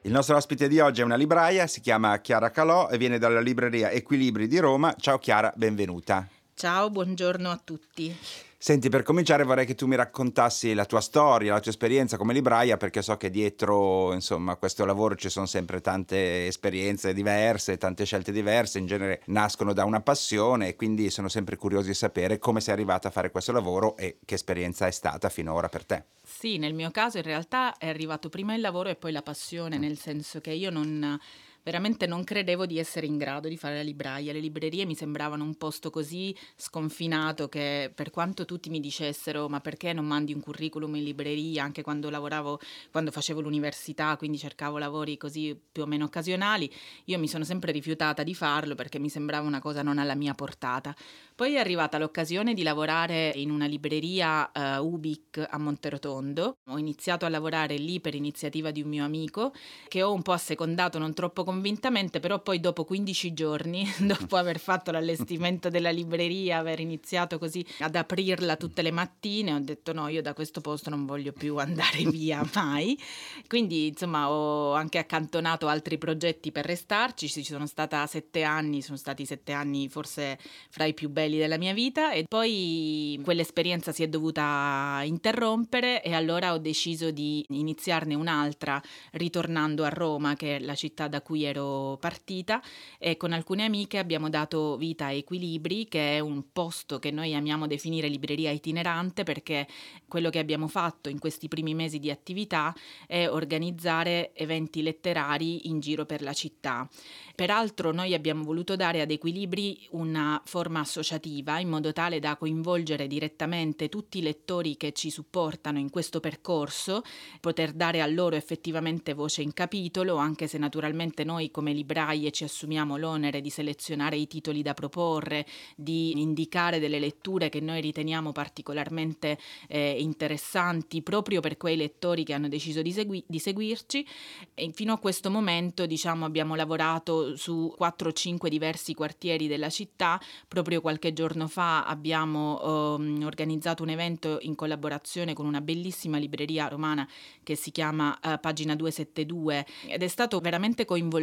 Il 0.00 0.10
nostro 0.10 0.34
ospite 0.34 0.66
di 0.66 0.80
oggi 0.80 1.00
è 1.00 1.04
una 1.04 1.14
libraia, 1.14 1.68
si 1.68 1.80
chiama 1.80 2.18
Chiara 2.18 2.50
Calò 2.50 2.88
e 2.88 2.98
viene 2.98 3.18
dalla 3.18 3.40
libreria 3.40 3.90
Equilibri 3.90 4.48
di 4.48 4.58
Roma. 4.58 4.96
Ciao 4.98 5.18
Chiara, 5.18 5.52
benvenuta. 5.54 6.26
Ciao, 6.54 6.90
buongiorno 6.90 7.50
a 7.50 7.60
tutti. 7.62 8.43
Senti, 8.64 8.88
per 8.88 9.02
cominciare 9.02 9.44
vorrei 9.44 9.66
che 9.66 9.74
tu 9.74 9.86
mi 9.86 9.94
raccontassi 9.94 10.72
la 10.72 10.86
tua 10.86 11.02
storia, 11.02 11.52
la 11.52 11.60
tua 11.60 11.70
esperienza 11.70 12.16
come 12.16 12.32
libraia, 12.32 12.78
perché 12.78 13.02
so 13.02 13.14
che 13.18 13.28
dietro 13.28 14.14
insomma, 14.14 14.56
questo 14.56 14.86
lavoro 14.86 15.16
ci 15.16 15.28
sono 15.28 15.44
sempre 15.44 15.82
tante 15.82 16.46
esperienze 16.46 17.12
diverse, 17.12 17.76
tante 17.76 18.06
scelte 18.06 18.32
diverse, 18.32 18.78
in 18.78 18.86
genere 18.86 19.20
nascono 19.26 19.74
da 19.74 19.84
una 19.84 20.00
passione 20.00 20.68
e 20.68 20.76
quindi 20.76 21.10
sono 21.10 21.28
sempre 21.28 21.56
curioso 21.56 21.88
di 21.88 21.92
sapere 21.92 22.38
come 22.38 22.62
sei 22.62 22.72
arrivata 22.72 23.08
a 23.08 23.10
fare 23.10 23.30
questo 23.30 23.52
lavoro 23.52 23.98
e 23.98 24.16
che 24.24 24.36
esperienza 24.36 24.86
è 24.86 24.92
stata 24.92 25.28
finora 25.28 25.68
per 25.68 25.84
te. 25.84 26.04
Sì, 26.22 26.56
nel 26.56 26.72
mio 26.72 26.90
caso 26.90 27.18
in 27.18 27.24
realtà 27.24 27.76
è 27.76 27.90
arrivato 27.90 28.30
prima 28.30 28.54
il 28.54 28.62
lavoro 28.62 28.88
e 28.88 28.96
poi 28.96 29.12
la 29.12 29.20
passione, 29.20 29.76
nel 29.76 29.98
senso 29.98 30.40
che 30.40 30.52
io 30.52 30.70
non 30.70 31.20
veramente 31.64 32.06
non 32.06 32.22
credevo 32.22 32.66
di 32.66 32.78
essere 32.78 33.06
in 33.06 33.16
grado 33.16 33.48
di 33.48 33.56
fare 33.56 33.76
la 33.76 33.82
libraia. 33.82 34.32
Le 34.32 34.38
librerie 34.38 34.84
mi 34.84 34.94
sembravano 34.94 35.42
un 35.42 35.56
posto 35.56 35.90
così 35.90 36.36
sconfinato 36.56 37.48
che 37.48 37.90
per 37.92 38.10
quanto 38.10 38.44
tutti 38.44 38.70
mi 38.70 38.80
dicessero 38.80 39.48
ma 39.48 39.60
perché 39.60 39.92
non 39.92 40.04
mandi 40.04 40.32
un 40.32 40.40
curriculum 40.40 40.94
in 40.94 41.04
libreria 41.04 41.64
anche 41.64 41.82
quando 41.82 42.10
lavoravo, 42.10 42.60
quando 42.90 43.10
facevo 43.10 43.40
l'università, 43.40 44.16
quindi 44.16 44.38
cercavo 44.38 44.78
lavori 44.78 45.16
così 45.16 45.58
più 45.72 45.82
o 45.82 45.86
meno 45.86 46.04
occasionali, 46.04 46.70
io 47.06 47.18
mi 47.18 47.26
sono 47.26 47.44
sempre 47.44 47.72
rifiutata 47.72 48.22
di 48.22 48.34
farlo 48.34 48.74
perché 48.74 48.98
mi 48.98 49.08
sembrava 49.08 49.46
una 49.46 49.60
cosa 49.60 49.82
non 49.82 49.98
alla 49.98 50.14
mia 50.14 50.34
portata. 50.34 50.94
Poi 51.34 51.54
è 51.54 51.58
arrivata 51.58 51.98
l'occasione 51.98 52.54
di 52.54 52.62
lavorare 52.62 53.32
in 53.34 53.50
una 53.50 53.66
libreria 53.66 54.50
uh, 54.54 54.84
Ubic 54.84 55.44
a 55.48 55.58
Monterotondo. 55.58 56.58
Ho 56.68 56.78
iniziato 56.78 57.24
a 57.24 57.28
lavorare 57.28 57.76
lì 57.76 58.00
per 58.00 58.14
iniziativa 58.14 58.70
di 58.70 58.82
un 58.82 58.88
mio 58.88 59.04
amico 59.04 59.52
che 59.88 60.02
ho 60.02 60.12
un 60.12 60.22
po' 60.22 60.32
assecondato, 60.32 60.98
non 60.98 61.14
troppo 61.14 61.42
come 61.42 61.53
convintamente, 61.54 62.18
però 62.18 62.40
poi 62.40 62.58
dopo 62.58 62.84
15 62.84 63.32
giorni, 63.32 63.86
dopo 64.02 64.34
aver 64.36 64.58
fatto 64.58 64.90
l'allestimento 64.90 65.68
della 65.68 65.90
libreria, 65.90 66.58
aver 66.58 66.80
iniziato 66.80 67.38
così 67.38 67.64
ad 67.78 67.94
aprirla 67.94 68.56
tutte 68.56 68.82
le 68.82 68.90
mattine, 68.90 69.52
ho 69.52 69.60
detto 69.60 69.92
no, 69.92 70.08
io 70.08 70.20
da 70.20 70.34
questo 70.34 70.60
posto 70.60 70.90
non 70.90 71.06
voglio 71.06 71.32
più 71.32 71.56
andare 71.58 72.02
via 72.10 72.44
mai. 72.54 72.98
Quindi 73.46 73.86
insomma 73.86 74.28
ho 74.30 74.72
anche 74.72 74.98
accantonato 74.98 75.68
altri 75.68 75.96
progetti 75.96 76.50
per 76.50 76.66
restarci, 76.66 77.28
ci 77.28 77.44
sono 77.44 77.66
stata 77.68 78.04
sette 78.06 78.42
anni, 78.42 78.82
sono 78.82 78.96
stati 78.96 79.24
sette 79.24 79.52
anni 79.52 79.88
forse 79.88 80.38
fra 80.70 80.84
i 80.86 80.94
più 80.94 81.08
belli 81.08 81.38
della 81.38 81.58
mia 81.58 81.72
vita 81.72 82.10
e 82.10 82.24
poi 82.28 83.20
quell'esperienza 83.22 83.92
si 83.92 84.02
è 84.02 84.08
dovuta 84.08 85.02
interrompere 85.04 86.02
e 86.02 86.14
allora 86.14 86.52
ho 86.52 86.58
deciso 86.58 87.12
di 87.12 87.44
iniziarne 87.50 88.14
un'altra 88.14 88.82
ritornando 89.12 89.84
a 89.84 89.88
Roma, 89.88 90.34
che 90.34 90.56
è 90.56 90.58
la 90.58 90.74
città 90.74 91.06
da 91.06 91.20
cui 91.20 91.43
ero 91.44 91.96
partita 92.00 92.62
e 92.98 93.16
con 93.16 93.32
alcune 93.32 93.64
amiche 93.64 93.98
abbiamo 93.98 94.28
dato 94.28 94.76
vita 94.76 95.06
a 95.06 95.12
Equilibri, 95.12 95.86
che 95.86 96.16
è 96.16 96.20
un 96.20 96.44
posto 96.52 96.98
che 96.98 97.10
noi 97.10 97.34
amiamo 97.34 97.66
definire 97.66 98.08
libreria 98.08 98.50
itinerante 98.50 99.22
perché 99.22 99.66
quello 100.08 100.30
che 100.30 100.38
abbiamo 100.38 100.68
fatto 100.68 101.08
in 101.08 101.18
questi 101.18 101.48
primi 101.48 101.74
mesi 101.74 101.98
di 101.98 102.10
attività 102.10 102.74
è 103.06 103.28
organizzare 103.28 104.32
eventi 104.34 104.82
letterari 104.82 105.68
in 105.68 105.80
giro 105.80 106.06
per 106.06 106.22
la 106.22 106.32
città. 106.32 106.88
Peraltro 107.34 107.92
noi 107.92 108.14
abbiamo 108.14 108.44
voluto 108.44 108.76
dare 108.76 109.00
ad 109.00 109.10
Equilibri 109.10 109.88
una 109.90 110.40
forma 110.44 110.80
associativa 110.80 111.58
in 111.58 111.68
modo 111.68 111.92
tale 111.92 112.20
da 112.20 112.36
coinvolgere 112.36 113.08
direttamente 113.08 113.88
tutti 113.88 114.18
i 114.18 114.22
lettori 114.22 114.76
che 114.76 114.92
ci 114.92 115.10
supportano 115.10 115.78
in 115.78 115.90
questo 115.90 116.20
percorso, 116.20 117.02
poter 117.40 117.72
dare 117.72 118.00
a 118.00 118.06
loro 118.06 118.36
effettivamente 118.36 119.14
voce 119.14 119.42
in 119.42 119.52
capitolo, 119.52 120.16
anche 120.16 120.46
se 120.46 120.58
naturalmente 120.58 121.24
noi 121.34 121.50
come 121.50 121.72
libraie 121.72 122.30
ci 122.30 122.44
assumiamo 122.44 122.96
l'onere 122.96 123.40
di 123.40 123.50
selezionare 123.50 124.16
i 124.16 124.28
titoli 124.28 124.62
da 124.62 124.72
proporre, 124.72 125.44
di 125.74 126.20
indicare 126.20 126.78
delle 126.78 127.00
letture 127.00 127.48
che 127.48 127.60
noi 127.60 127.80
riteniamo 127.80 128.30
particolarmente 128.30 129.36
eh, 129.68 129.96
interessanti 129.98 131.02
proprio 131.02 131.40
per 131.40 131.56
quei 131.56 131.76
lettori 131.76 132.22
che 132.22 132.32
hanno 132.32 132.46
deciso 132.46 132.82
di, 132.82 132.92
segui- 132.92 133.24
di 133.26 133.40
seguirci. 133.40 134.06
E 134.54 134.70
fino 134.72 134.92
a 134.92 134.98
questo 134.98 135.28
momento 135.28 135.86
diciamo 135.86 136.24
abbiamo 136.24 136.54
lavorato 136.54 137.36
su 137.36 137.72
4 137.76 138.08
o 138.08 138.12
5 138.12 138.48
diversi 138.48 138.94
quartieri 138.94 139.48
della 139.48 139.70
città. 139.70 140.20
Proprio 140.46 140.80
qualche 140.80 141.12
giorno 141.12 141.48
fa 141.48 141.84
abbiamo 141.84 142.94
um, 142.94 143.22
organizzato 143.24 143.82
un 143.82 143.88
evento 143.88 144.38
in 144.42 144.54
collaborazione 144.54 145.32
con 145.32 145.46
una 145.46 145.60
bellissima 145.60 146.16
libreria 146.16 146.68
romana 146.68 147.08
che 147.42 147.56
si 147.56 147.72
chiama 147.72 148.16
uh, 148.22 148.38
Pagina 148.40 148.76
272 148.76 149.66
ed 149.88 150.02
è 150.02 150.08
stato 150.08 150.38
veramente 150.38 150.84
coinvolgente 150.84 151.22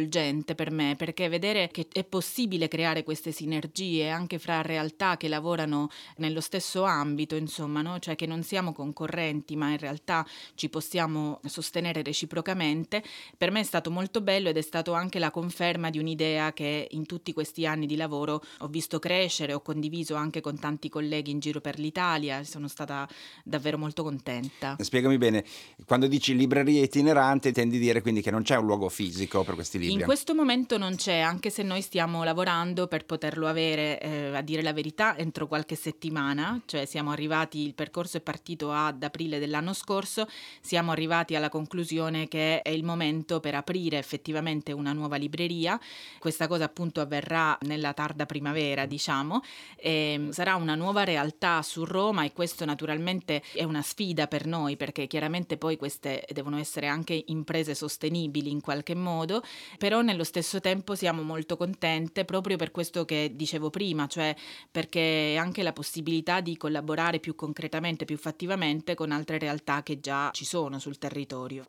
per 0.54 0.70
me 0.70 0.94
perché 0.96 1.28
vedere 1.28 1.68
che 1.70 1.86
è 1.92 2.04
possibile 2.04 2.68
creare 2.68 3.02
queste 3.02 3.32
sinergie 3.32 4.10
anche 4.10 4.38
fra 4.38 4.62
realtà 4.62 5.16
che 5.16 5.28
lavorano 5.28 5.88
nello 6.16 6.40
stesso 6.40 6.84
ambito, 6.84 7.36
insomma, 7.36 7.82
no? 7.82 7.98
cioè 7.98 8.16
che 8.16 8.26
non 8.26 8.42
siamo 8.42 8.72
concorrenti 8.72 9.56
ma 9.56 9.70
in 9.70 9.78
realtà 9.78 10.26
ci 10.54 10.68
possiamo 10.68 11.40
sostenere 11.46 12.02
reciprocamente, 12.02 13.02
per 13.36 13.50
me 13.50 13.60
è 13.60 13.64
stato 13.64 13.90
molto 13.90 14.20
bello 14.20 14.48
ed 14.48 14.56
è 14.56 14.62
stato 14.62 14.92
anche 14.92 15.18
la 15.18 15.30
conferma 15.30 15.90
di 15.90 15.98
un'idea 15.98 16.52
che 16.52 16.88
in 16.90 17.06
tutti 17.06 17.32
questi 17.32 17.66
anni 17.66 17.86
di 17.86 17.96
lavoro 17.96 18.42
ho 18.58 18.68
visto 18.68 18.98
crescere, 18.98 19.52
ho 19.52 19.60
condiviso 19.60 20.14
anche 20.14 20.40
con 20.40 20.58
tanti 20.58 20.88
colleghi 20.88 21.30
in 21.30 21.38
giro 21.38 21.60
per 21.60 21.78
l'Italia, 21.78 22.44
sono 22.44 22.68
stata 22.68 23.08
davvero 23.44 23.78
molto 23.78 24.02
contenta. 24.02 24.76
Spiegami 24.78 25.18
bene, 25.18 25.44
quando 25.86 26.06
dici 26.06 26.36
libreria 26.36 26.82
itinerante 26.82 27.48
intendi 27.48 27.78
dire 27.78 28.00
quindi 28.02 28.22
che 28.22 28.30
non 28.30 28.42
c'è 28.42 28.56
un 28.56 28.66
luogo 28.66 28.88
fisico 28.88 29.44
per 29.44 29.54
questi 29.54 29.78
libri? 29.86 30.00
In 30.00 30.04
questo 30.06 30.34
momento 30.34 30.78
non 30.78 30.96
c'è, 30.96 31.18
anche 31.18 31.50
se 31.50 31.62
noi 31.62 31.82
stiamo 31.82 32.24
lavorando 32.24 32.86
per 32.86 33.04
poterlo 33.04 33.46
avere, 33.46 34.00
eh, 34.00 34.36
a 34.36 34.40
dire 34.42 34.62
la 34.62 34.72
verità, 34.72 35.16
entro 35.16 35.46
qualche 35.46 35.74
settimana, 35.74 36.60
cioè 36.66 36.84
siamo 36.84 37.10
arrivati, 37.10 37.64
il 37.64 37.74
percorso 37.74 38.16
è 38.16 38.20
partito 38.20 38.72
ad 38.72 39.02
aprile 39.02 39.38
dell'anno 39.38 39.72
scorso, 39.72 40.26
siamo 40.60 40.90
arrivati 40.90 41.34
alla 41.36 41.48
conclusione 41.48 42.28
che 42.28 42.62
è 42.62 42.70
il 42.70 42.84
momento 42.84 43.40
per 43.40 43.54
aprire 43.54 43.98
effettivamente 43.98 44.72
una 44.72 44.92
nuova 44.92 45.16
libreria 45.16 45.80
questa 46.18 46.46
cosa 46.46 46.64
appunto 46.64 47.00
avverrà 47.00 47.56
nella 47.62 47.92
tarda 47.92 48.26
primavera, 48.26 48.86
diciamo, 48.86 49.42
sarà 50.30 50.54
una 50.56 50.74
nuova 50.74 51.04
realtà 51.04 51.62
su 51.62 51.84
Roma 51.84 52.24
e 52.24 52.32
questo 52.32 52.64
naturalmente 52.64 53.42
è 53.52 53.64
una 53.64 53.82
sfida 53.82 54.26
per 54.26 54.46
noi 54.46 54.76
perché 54.76 55.06
chiaramente 55.06 55.56
poi 55.56 55.76
queste 55.76 56.24
devono 56.32 56.58
essere 56.58 56.86
anche 56.86 57.24
imprese 57.26 57.74
sostenibili 57.74 58.50
in 58.50 58.60
qualche 58.60 58.94
modo, 58.94 59.42
però 59.78 60.00
nello 60.02 60.24
stesso 60.24 60.60
tempo 60.60 60.94
siamo 60.94 61.22
molto 61.22 61.56
contente 61.56 62.24
proprio 62.24 62.56
per 62.56 62.70
questo 62.70 63.04
che 63.04 63.32
dicevo 63.34 63.70
prima, 63.70 64.06
cioè 64.06 64.34
perché 64.70 65.36
anche 65.38 65.62
la 65.62 65.72
possibilità 65.72 66.40
di 66.40 66.56
collaborare 66.56 67.20
più 67.20 67.34
concretamente, 67.34 68.04
più 68.04 68.16
fattivamente 68.16 68.94
con 68.94 69.10
altre 69.12 69.38
realtà 69.38 69.82
che 69.82 70.00
già 70.00 70.30
ci 70.32 70.44
sono 70.44 70.78
sul 70.78 70.98
territorio 70.98 71.64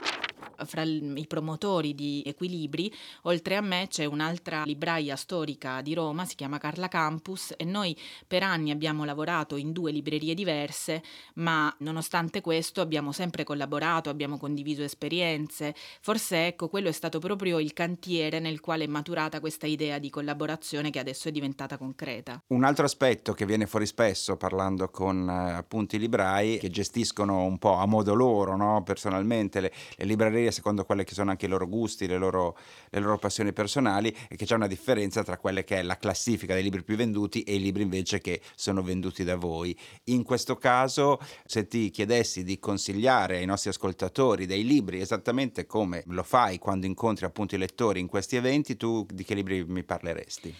fra 0.66 0.84
i 0.84 1.26
promotori 1.28 1.94
di 1.96 2.24
Equilibri, 2.26 2.94
oltre 3.24 3.56
a 3.56 3.62
me 3.62 3.88
c'è 3.90 4.06
un'altra 4.06 4.64
libraia 4.66 5.16
storica 5.16 5.82
di 5.82 5.94
Roma, 5.94 6.26
si 6.26 6.36
chiama 6.36 6.58
Carla 6.58 6.88
Campus 6.88 7.54
e 7.58 7.64
noi 7.66 7.98
per 8.28 8.44
anni 8.44 8.72
abbiamo 8.72 9.06
lavorato 9.06 9.56
in 9.56 9.72
due 9.72 9.92
librerie 9.92 10.34
diverse, 10.34 11.02
ma 11.36 11.74
nonostante 11.80 12.42
questo 12.42 12.82
abbiamo 12.82 13.12
sempre 13.12 13.44
collaborato, 13.44 14.10
abbiamo 14.10 14.38
condiviso 14.38 14.84
esperienze. 14.84 15.74
Forse 16.02 16.48
ecco, 16.48 16.70
quello 16.70 16.90
è 16.90 16.92
stato 16.92 17.20
proprio 17.20 17.60
il 17.60 17.74
cantiere 17.74 18.40
nel 18.40 18.60
quale 18.60 18.86
è 18.86 18.88
maturata 18.88 19.40
questa 19.40 19.68
idea 19.68 20.00
di 20.00 20.10
collaborazione 20.10 20.90
che 20.90 21.00
adesso 21.00 21.28
è 21.28 21.32
diventata 21.32 21.78
concreta. 21.78 22.42
Un 22.48 22.64
altro 22.64 22.86
aspetto 22.86 23.34
che 23.34 23.46
viene 23.46 23.68
fuori 23.68 23.86
spesso 23.86 24.38
parlando 24.38 24.90
con 24.90 25.30
eh, 25.30 25.54
appunto 25.54 25.96
i 25.96 26.00
librai 26.00 26.58
che 26.58 26.70
gestiscono 26.70 27.44
un 27.44 27.58
po' 27.58 27.76
a 27.76 27.86
modo 27.86 28.14
loro, 28.14 28.56
no? 28.56 28.84
personalmente 28.84 29.60
le, 29.60 29.72
le 29.98 30.06
librerie 30.06 30.33
libreria 30.34 30.52
secondo 30.52 30.84
quelli 30.84 31.04
che 31.04 31.13
sono 31.13 31.30
anche 31.30 31.46
i 31.46 31.50
loro 31.50 31.68
gusti, 31.68 32.08
le 32.08 32.18
loro, 32.18 32.58
le 32.90 33.00
loro 33.00 33.18
passioni 33.18 33.54
personali 33.54 34.13
e 34.28 34.36
che 34.36 34.46
c'è 34.46 34.56
una 34.56 34.68
differenza 34.68 35.24
tra 35.24 35.38
quelle 35.38 35.63
che 35.63 35.78
è 35.78 35.84
la 35.84 35.98
classifica 35.98 36.54
dei 36.54 36.63
libri 36.63 36.84
più 36.84 36.96
venduti 36.96 37.44
e 37.44 37.56
i 37.56 37.62
libri 37.62 37.84
invece 37.84 38.20
che 38.20 38.42
sono 38.56 38.82
venduti 38.82 39.24
da 39.24 39.36
voi. 39.36 39.78
In 40.06 40.24
questo 40.24 40.58
caso, 40.58 41.20
se 41.46 41.68
ti 41.68 41.92
chiedessi 41.92 42.44
di 42.44 42.60
consigliare 42.60 43.38
ai 43.38 43.46
nostri 43.46 43.70
ascoltatori 43.70 44.46
dei 44.46 44.66
libri 44.66 45.00
esattamente 45.00 45.66
come 45.66 46.04
lo 46.08 46.24
fai 46.24 46.58
quando 46.58 46.86
incontri 46.86 47.25
appunto 47.25 47.56
i 47.56 47.60
lettori 47.60 48.00
in 48.00 48.08
questi 48.08 48.36
eventi, 48.36 48.75
tu 48.75 49.06
di 49.12 49.24
che 49.24 49.36
libri 49.36 49.63
mi 49.63 49.84
parleresti? 49.84 50.56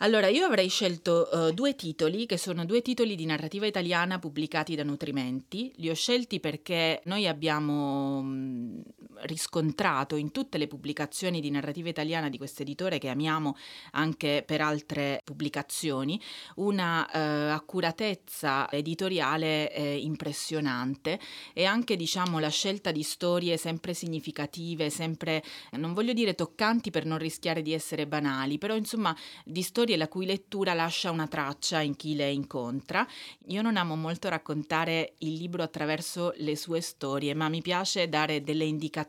Allora, 0.00 0.28
io 0.28 0.44
avrei 0.44 0.68
scelto 0.68 1.28
uh, 1.32 1.50
due 1.52 1.74
titoli, 1.74 2.26
che 2.26 2.36
sono 2.36 2.64
due 2.64 2.82
titoli 2.82 3.16
di 3.16 3.24
narrativa 3.24 3.66
italiana 3.66 4.20
pubblicati 4.20 4.76
da 4.76 4.84
Nutrimenti. 4.84 5.72
Li 5.76 5.90
ho 5.90 5.94
scelti 5.94 6.38
perché 6.38 7.00
noi 7.06 7.26
abbiamo 7.26 8.22
mh, 8.22 8.82
riscontrato 9.22 10.16
in 10.16 10.30
tutte 10.32 10.58
le 10.58 10.66
pubblicazioni 10.66 11.40
di 11.40 11.50
narrativa 11.50 11.88
italiana 11.88 12.28
di 12.28 12.38
questo 12.38 12.62
editore, 12.62 12.98
che 12.98 13.08
amiamo 13.08 13.56
anche 13.92 14.42
per 14.46 14.60
altre 14.60 15.20
pubblicazioni, 15.24 16.20
una 16.56 17.06
uh, 17.06 17.52
accuratezza 17.52 18.70
editoriale 18.70 19.72
eh, 19.72 19.96
impressionante 19.98 21.18
e 21.52 21.64
anche, 21.64 21.96
diciamo, 21.96 22.38
la 22.38 22.48
scelta 22.48 22.92
di 22.92 23.02
storie 23.02 23.56
sempre 23.56 23.94
significative, 23.94 24.90
sempre, 24.90 25.42
non 25.72 25.92
voglio 25.92 26.12
dire 26.12 26.34
toccanti 26.34 26.90
per 26.90 27.04
non 27.04 27.18
rischiare 27.18 27.62
di 27.62 27.72
essere 27.72 28.06
banali, 28.06 28.58
però 28.58 28.76
insomma 28.76 29.16
di 29.44 29.62
storie 29.62 29.96
la 29.96 30.08
cui 30.08 30.26
lettura 30.26 30.74
lascia 30.74 31.10
una 31.10 31.26
traccia 31.26 31.80
in 31.80 31.96
chi 31.96 32.14
le 32.14 32.30
incontra. 32.30 33.06
Io 33.46 33.62
non 33.62 33.76
amo 33.76 33.96
molto 33.96 34.28
raccontare 34.28 35.14
il 35.18 35.34
libro 35.34 35.62
attraverso 35.62 36.32
le 36.36 36.56
sue 36.56 36.80
storie, 36.80 37.34
ma 37.34 37.48
mi 37.48 37.62
piace 37.62 38.08
dare 38.08 38.42
delle 38.42 38.64
indicazioni, 38.64 39.06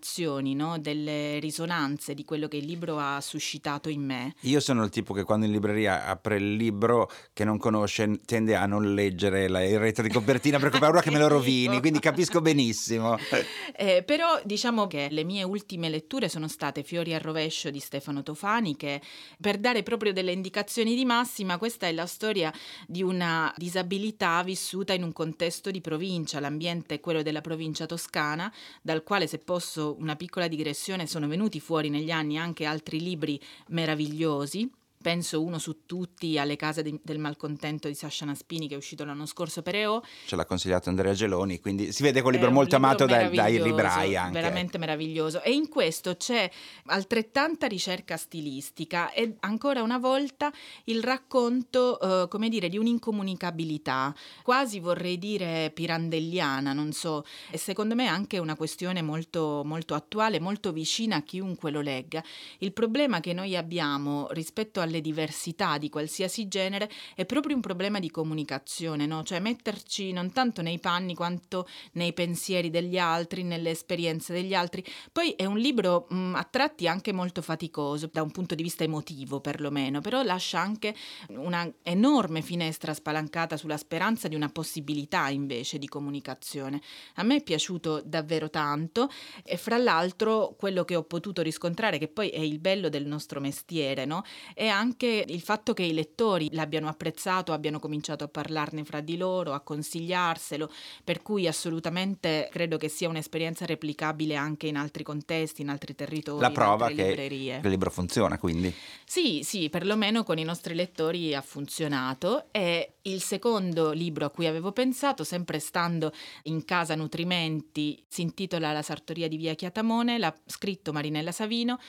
no? 0.53 0.77
delle 0.79 1.39
risonanze 1.39 2.13
di 2.13 2.25
quello 2.25 2.47
che 2.47 2.57
il 2.57 2.65
libro 2.65 2.97
ha 2.99 3.19
suscitato 3.21 3.89
in 3.89 4.03
me. 4.03 4.33
Io 4.41 4.59
sono 4.59 4.83
il 4.83 4.89
tipo 4.89 5.13
che 5.13 5.23
quando 5.23 5.45
in 5.45 5.51
libreria 5.51 6.05
apre 6.05 6.37
il 6.37 6.55
libro 6.55 7.09
che 7.33 7.43
non 7.43 7.57
conosce 7.57 8.19
tende 8.25 8.55
a 8.55 8.65
non 8.65 8.93
leggere 8.93 9.47
la, 9.47 9.63
il 9.63 9.79
retro 9.79 10.03
di 10.03 10.09
copertina 10.09 10.59
perché 10.59 10.77
ho 10.77 10.79
paura 10.79 11.01
che 11.01 11.11
me 11.11 11.19
lo 11.19 11.27
rovini, 11.27 11.79
quindi 11.79 11.99
capisco 11.99 12.41
benissimo. 12.41 13.17
Eh, 13.75 14.03
però 14.03 14.39
diciamo 14.43 14.87
che 14.87 15.07
le 15.09 15.23
mie 15.23 15.43
ultime 15.43 15.89
letture 15.89 16.27
sono 16.27 16.47
state 16.47 16.83
Fiori 16.83 17.13
al 17.13 17.21
rovescio 17.21 17.69
di 17.69 17.79
Stefano 17.79 18.23
Tofani 18.23 18.75
che 18.75 19.01
per 19.39 19.57
dare 19.57 19.83
proprio 19.83 20.11
delle 20.11 20.31
indicazioni 20.31 20.95
di 20.95 21.05
massima, 21.05 21.57
questa 21.57 21.87
è 21.87 21.91
la 21.91 22.05
storia 22.05 22.51
di 22.87 23.03
una 23.03 23.53
disabilità 23.55 24.43
vissuta 24.43 24.93
in 24.93 25.03
un 25.03 25.13
contesto 25.13 25.71
di 25.71 25.81
provincia, 25.81 26.39
l'ambiente 26.39 26.95
è 26.95 26.99
quello 26.99 27.21
della 27.21 27.41
provincia 27.41 27.85
toscana, 27.85 28.51
dal 28.81 29.03
quale 29.03 29.27
se 29.27 29.37
posso 29.37 29.88
una 29.97 30.15
piccola 30.15 30.47
digressione 30.47 31.07
sono 31.07 31.27
venuti 31.27 31.59
fuori 31.59 31.89
negli 31.89 32.11
anni 32.11 32.37
anche 32.37 32.65
altri 32.65 32.99
libri 32.99 33.39
meravigliosi 33.67 34.69
penso 35.01 35.41
uno 35.41 35.59
su 35.59 35.85
tutti 35.85 36.37
alle 36.37 36.57
case 36.57 36.83
di, 36.83 36.99
del 37.01 37.19
malcontento 37.19 37.87
di 37.87 37.93
Sasha 37.93 38.25
Naspini 38.25 38.67
che 38.67 38.73
è 38.73 38.77
uscito 38.77 39.05
l'anno 39.05 39.25
scorso 39.25 39.61
per 39.61 39.75
EO. 39.75 40.03
Ce 40.25 40.35
l'ha 40.35 40.45
consigliato 40.45 40.89
Andrea 40.89 41.13
Geloni, 41.13 41.61
quindi 41.61 41.93
si 41.93 42.03
vede 42.03 42.19
che 42.19 42.25
è 42.25 42.27
un 42.27 42.33
libro 42.33 42.51
molto 42.51 42.75
libro 42.75 42.87
amato 42.87 43.05
dai, 43.05 43.33
dai 43.33 43.61
librai 43.61 44.17
anche. 44.17 44.33
Veramente 44.33 44.77
meraviglioso. 44.77 45.41
E 45.41 45.53
in 45.53 45.69
questo 45.69 46.17
c'è 46.17 46.51
altrettanta 46.87 47.67
ricerca 47.67 48.17
stilistica 48.17 49.13
e 49.13 49.37
ancora 49.39 49.81
una 49.83 49.99
volta 49.99 50.51
il 50.85 51.01
racconto, 51.01 51.99
eh, 51.99 52.27
come 52.27 52.49
dire, 52.49 52.67
di 52.67 52.77
un'incomunicabilità, 52.77 54.13
quasi 54.43 54.81
vorrei 54.81 55.17
dire 55.17 55.71
pirandelliana, 55.73 56.73
non 56.73 56.91
so, 56.91 57.23
e 57.51 57.57
secondo 57.57 57.95
me 57.95 58.07
anche 58.07 58.37
una 58.37 58.57
questione 58.57 59.01
molto, 59.01 59.61
molto 59.63 59.93
attuale, 59.93 60.41
molto 60.41 60.73
vicina 60.73 61.15
a 61.17 61.21
chiunque 61.21 61.71
lo 61.71 61.79
legga. 61.79 62.21
Il 62.57 62.73
problema 62.73 63.21
che 63.21 63.31
noi 63.31 63.55
abbiamo 63.55 64.27
rispetto 64.31 64.81
alle 64.89 65.01
diversità 65.01 65.77
di 65.77 65.89
qualsiasi 65.89 66.47
genere 66.47 66.89
è 67.15 67.25
proprio 67.25 67.55
un 67.55 67.61
problema 67.61 67.99
di 67.99 68.11
comunicazione, 68.11 69.05
no? 69.05 69.23
cioè 69.23 69.39
metterci 69.39 70.11
non 70.11 70.31
tanto 70.33 70.61
nei 70.61 70.79
panni 70.79 71.15
quanto 71.15 71.67
nei 71.93 72.13
pensieri 72.13 72.69
degli 72.69 72.97
altri, 72.97 73.43
nelle 73.43 73.69
esperienze 73.69 74.33
degli 74.33 74.53
altri. 74.53 74.83
Poi 75.11 75.31
è 75.31 75.45
un 75.45 75.57
libro 75.57 76.07
mh, 76.09 76.35
a 76.35 76.43
tratti 76.43 76.87
anche 76.87 77.13
molto 77.13 77.41
faticoso 77.41 78.09
da 78.11 78.21
un 78.21 78.31
punto 78.31 78.55
di 78.55 78.63
vista 78.63 78.83
emotivo 78.83 79.39
perlomeno, 79.39 80.01
però 80.01 80.21
lascia 80.23 80.59
anche 80.59 80.93
una 81.29 81.71
enorme 81.83 82.41
finestra 82.41 82.93
spalancata 82.93 83.55
sulla 83.55 83.77
speranza 83.77 84.27
di 84.27 84.35
una 84.35 84.49
possibilità 84.49 85.29
invece 85.29 85.77
di 85.77 85.87
comunicazione. 85.87 86.81
A 87.15 87.23
me 87.23 87.37
è 87.37 87.43
piaciuto 87.43 88.01
davvero 88.03 88.49
tanto 88.49 89.09
e 89.43 89.57
fra 89.57 89.77
l'altro 89.77 90.55
quello 90.57 90.83
che 90.83 90.95
ho 90.95 91.03
potuto 91.03 91.41
riscontrare, 91.41 91.97
che 91.97 92.07
poi 92.07 92.29
è 92.29 92.39
il 92.39 92.59
bello 92.59 92.89
del 92.89 93.05
nostro 93.05 93.39
mestiere, 93.39 94.05
no? 94.05 94.23
è 94.53 94.67
anche 94.79 95.25
il 95.27 95.41
fatto 95.41 95.73
che 95.73 95.83
i 95.83 95.93
lettori 95.93 96.47
l'abbiano 96.53 96.87
apprezzato, 96.87 97.51
abbiano 97.51 97.79
cominciato 97.79 98.23
a 98.23 98.27
parlarne 98.29 98.85
fra 98.85 99.01
di 99.01 99.17
loro, 99.17 99.51
a 99.51 99.59
consigliarselo, 99.59 100.71
per 101.03 101.21
cui 101.21 101.47
assolutamente 101.47 102.47
credo 102.49 102.77
che 102.77 102.87
sia 102.87 103.09
un'esperienza 103.09 103.65
replicabile 103.65 104.35
anche 104.35 104.67
in 104.67 104.77
altri 104.77 105.03
contesti, 105.03 105.61
in 105.61 105.69
altri 105.69 105.95
territori. 105.95 106.39
La 106.39 106.51
prova 106.51 106.87
che 106.87 106.93
librerie. 106.93 107.59
il 107.61 107.69
libro 107.69 107.91
funziona 107.91 108.37
quindi. 108.37 108.73
Sì, 109.05 109.41
sì, 109.43 109.69
perlomeno 109.69 110.23
con 110.23 110.37
i 110.37 110.43
nostri 110.43 110.73
lettori 110.73 111.35
ha 111.35 111.41
funzionato 111.41 112.45
e 112.51 112.93
il 113.09 113.21
secondo 113.21 113.91
libro 113.91 114.25
a 114.25 114.29
cui 114.29 114.45
avevo 114.45 114.71
pensato, 114.71 115.23
sempre 115.23 115.59
stando 115.59 116.11
in 116.43 116.63
casa 116.65 116.95
Nutrimenti, 116.95 118.03
si 118.07 118.21
intitola 118.21 118.71
La 118.71 118.81
sartoria 118.81 119.27
di 119.27 119.37
Via 119.37 119.55
Chiatamone, 119.55 120.17
l'ha 120.17 120.33
scritto 120.45 120.91
Marinella 120.91 121.31
Savino 121.31 121.79